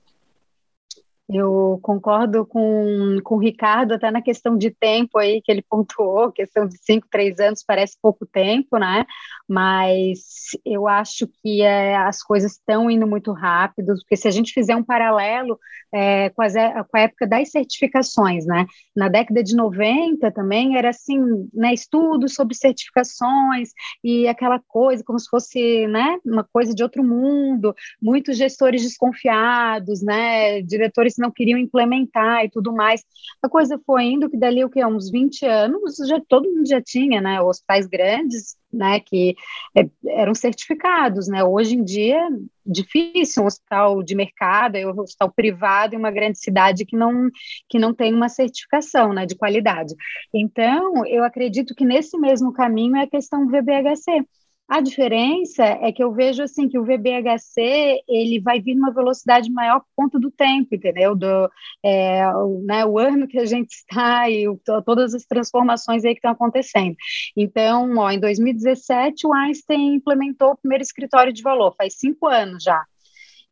[1.32, 6.30] Eu concordo com, com o Ricardo, até na questão de tempo aí que ele pontuou,
[6.30, 9.06] questão de cinco, três anos parece pouco tempo, né?
[9.48, 14.52] Mas eu acho que é, as coisas estão indo muito rápido, porque se a gente
[14.52, 15.58] fizer um paralelo
[15.94, 18.66] é, com, as, com a época das certificações, né?
[18.94, 21.18] Na década de 90 também era assim,
[21.54, 21.72] né?
[21.72, 23.70] Estudos sobre certificações
[24.04, 26.18] e aquela coisa como se fosse, né?
[26.26, 30.60] Uma coisa de outro mundo, muitos gestores desconfiados, né?
[30.62, 33.02] Diretores não queriam implementar e tudo mais.
[33.42, 36.82] A coisa foi indo que dali o que uns 20 anos já todo mundo já
[36.82, 39.34] tinha, né, hospitais grandes, né, que
[39.76, 41.44] é, eram certificados, né?
[41.44, 42.18] Hoje em dia
[42.64, 47.28] difícil um hospital de mercado, um hospital privado em uma grande cidade que não
[47.68, 49.94] que não tem uma certificação, né, de qualidade.
[50.34, 54.26] Então, eu acredito que nesse mesmo caminho é a questão do VBHC
[54.72, 59.52] a diferença é que eu vejo assim que o VBHC ele vai vir numa velocidade
[59.52, 61.14] maior por conta do tempo, entendeu?
[61.14, 61.50] Do,
[61.84, 66.14] é, o, né, o ano que a gente está e o, todas as transformações aí
[66.14, 66.96] que estão acontecendo.
[67.36, 72.64] Então, ó, em 2017 o Einstein implementou o primeiro escritório de valor, faz cinco anos
[72.64, 72.82] já.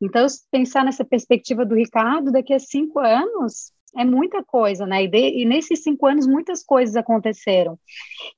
[0.01, 5.05] Então, se pensar nessa perspectiva do Ricardo, daqui a cinco anos é muita coisa, né?
[5.05, 7.78] E, de, e, nesses cinco anos muitas coisas aconteceram.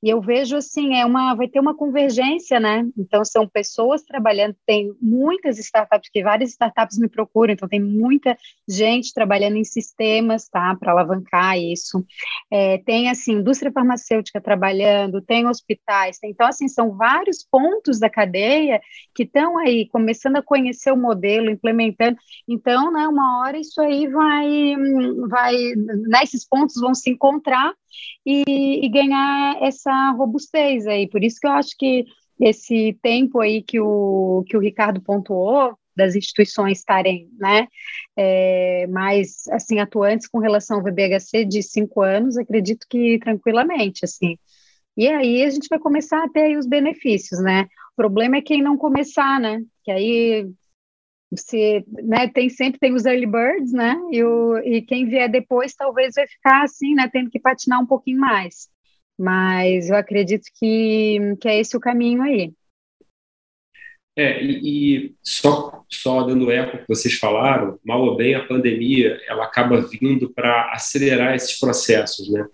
[0.02, 2.84] E eu vejo assim, é uma, vai ter uma convergência, né?
[2.96, 8.36] Então são pessoas trabalhando, tem muitas startups, que várias startups me procuram, então tem muita
[8.68, 10.74] gente trabalhando em sistemas, tá?
[10.76, 12.04] Para alavancar isso.
[12.50, 18.08] É, tem assim, indústria farmacêutica trabalhando, tem hospitais, tem, então assim, são vários pontos da
[18.08, 18.80] cadeia
[19.14, 22.16] que estão aí começando a conhecer o modelo, implementando.
[22.48, 24.76] Então, né, uma hora isso aí vai,
[25.28, 27.72] vai vai, né, pontos vão se encontrar
[28.24, 31.08] e, e ganhar essa robustez aí.
[31.08, 32.04] Por isso que eu acho que
[32.40, 37.68] esse tempo aí que o, que o Ricardo pontuou, das instituições estarem né,
[38.16, 44.38] é, mais assim atuantes com relação ao VBHC de cinco anos, acredito que tranquilamente, assim.
[44.96, 47.64] E aí a gente vai começar a ter os benefícios, né?
[47.92, 49.62] O problema é quem não começar, né?
[49.84, 50.50] Que aí
[51.32, 55.74] você, né, tem sempre tem os early birds, né, e, o, e quem vier depois
[55.74, 58.68] talvez vai ficar assim, né, tendo que patinar um pouquinho mais.
[59.18, 62.52] Mas eu acredito que, que é esse o caminho aí.
[64.14, 69.18] É, e, e só, só dando eco que vocês falaram, mal ou bem a pandemia,
[69.26, 72.46] ela acaba vindo para acelerar esses processos, né?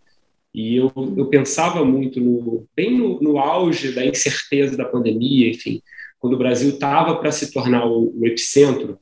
[0.54, 5.82] E eu, eu pensava muito no, bem no, no auge da incerteza da pandemia, enfim,
[6.18, 8.98] quando o Brasil estava para se tornar o, o, epicentro,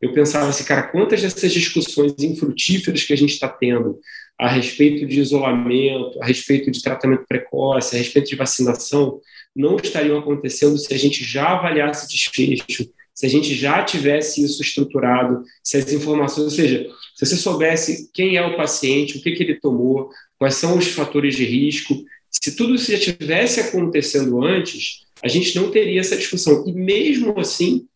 [0.00, 3.98] eu pensava assim, cara, quantas dessas discussões infrutíferas que a gente está tendo
[4.38, 9.20] a respeito de isolamento, a respeito de tratamento precoce, a respeito de vacinação,
[9.54, 14.60] não estariam acontecendo se a gente já avaliasse desfecho, se a gente já tivesse isso
[14.60, 19.32] estruturado, se as informações, ou seja, se você soubesse quem é o paciente, o que,
[19.32, 22.04] que ele tomou, quais são os fatores de risco,
[22.42, 26.64] se tudo isso já tivesse acontecendo antes, a gente não teria essa discussão.
[26.66, 27.86] E mesmo assim,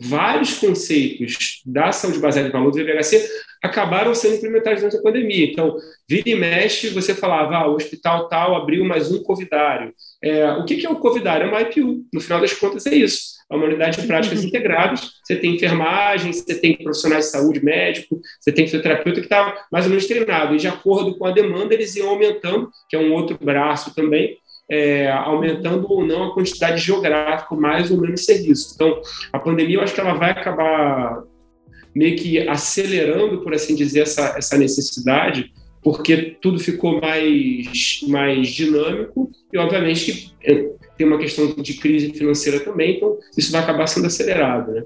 [0.00, 3.28] vários conceitos da saúde baseada em valor do VBHC
[3.62, 5.50] acabaram sendo implementados durante a pandemia.
[5.50, 5.76] Então,
[6.08, 9.92] vira e mexe, você falava, ah, o hospital tal abriu mais um covidário.
[10.22, 11.46] É, o que, que é o covidário?
[11.46, 12.06] É uma IPU.
[12.12, 13.37] No final das contas, é isso.
[13.50, 15.12] É uma unidade de práticas integradas.
[15.24, 19.86] Você tem enfermagem, você tem profissionais de saúde, médico, você tem fisioterapeuta que está mais
[19.86, 20.54] ou menos treinado.
[20.54, 24.36] E de acordo com a demanda, eles iam aumentando, que é um outro braço também,
[24.70, 28.72] é, aumentando ou não a quantidade geográfica, mais ou menos serviço.
[28.74, 29.00] Então,
[29.32, 31.22] a pandemia, eu acho que ela vai acabar
[31.94, 39.30] meio que acelerando, por assim dizer, essa, essa necessidade, porque tudo ficou mais, mais dinâmico
[39.52, 44.08] e, obviamente, que tem uma questão de crise financeira também, então isso vai acabar sendo
[44.08, 44.82] acelerado, né?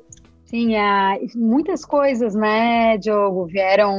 [0.52, 3.98] Sim, há muitas coisas, né, Diogo, vieram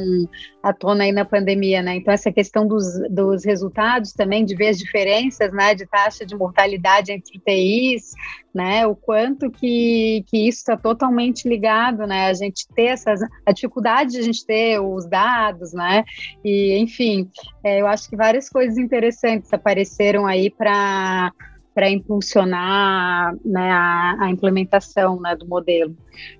[0.61, 1.95] à tona aí na pandemia, né?
[1.95, 6.35] Então, essa questão dos, dos resultados também, de ver as diferenças, né, de taxa de
[6.35, 8.11] mortalidade entre UTIs,
[8.53, 13.51] né, o quanto que, que isso está totalmente ligado, né, a gente ter essas, a
[13.51, 16.03] dificuldade de a gente ter os dados, né,
[16.45, 17.31] e, enfim,
[17.63, 21.33] é, eu acho que várias coisas interessantes apareceram aí para
[21.73, 25.95] para impulsionar né, a, a, implementação né, do modelo.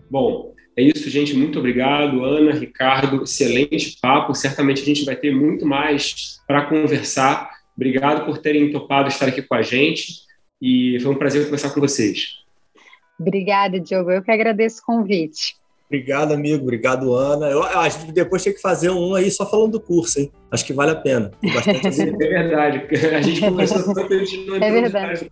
[0.09, 1.35] Bom, é isso, gente.
[1.35, 3.23] Muito obrigado, Ana, Ricardo.
[3.23, 4.33] Excelente papo.
[4.33, 7.49] Certamente a gente vai ter muito mais para conversar.
[7.75, 10.23] Obrigado por terem topado estar aqui com a gente
[10.61, 12.43] e foi um prazer conversar com vocês.
[13.19, 14.11] Obrigada, Diogo.
[14.11, 15.55] Eu que agradeço o convite.
[15.93, 16.63] Obrigado, amigo.
[16.63, 17.45] Obrigado, Ana.
[17.51, 20.31] Eu, a gente depois tem que fazer um aí só falando do curso, hein?
[20.49, 21.29] Acho que vale a pena.
[21.43, 22.87] é verdade.
[23.15, 25.29] A gente conversou tanto, a gente não É verdade.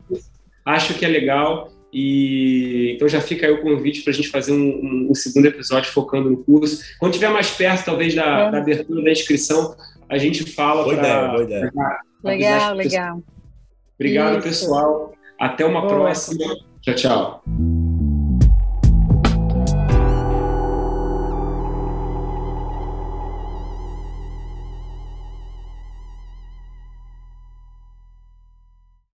[0.64, 1.72] Acho que é legal.
[1.92, 5.48] E então já fica aí o convite para a gente fazer um, um, um, segundo
[5.48, 6.80] episódio focando no curso.
[7.00, 8.52] Quando tiver mais perto, talvez, da, é.
[8.52, 9.76] da abertura da inscrição,
[10.08, 10.84] a gente fala.
[10.84, 11.72] Boa pra, ideia, boa ideia.
[11.74, 13.24] Pra, pra legal, legal.
[13.96, 14.48] Obrigado, Isso.
[14.48, 15.14] pessoal.
[15.40, 15.94] Até uma boa.
[15.94, 16.46] próxima.
[16.82, 17.44] Tchau, tchau.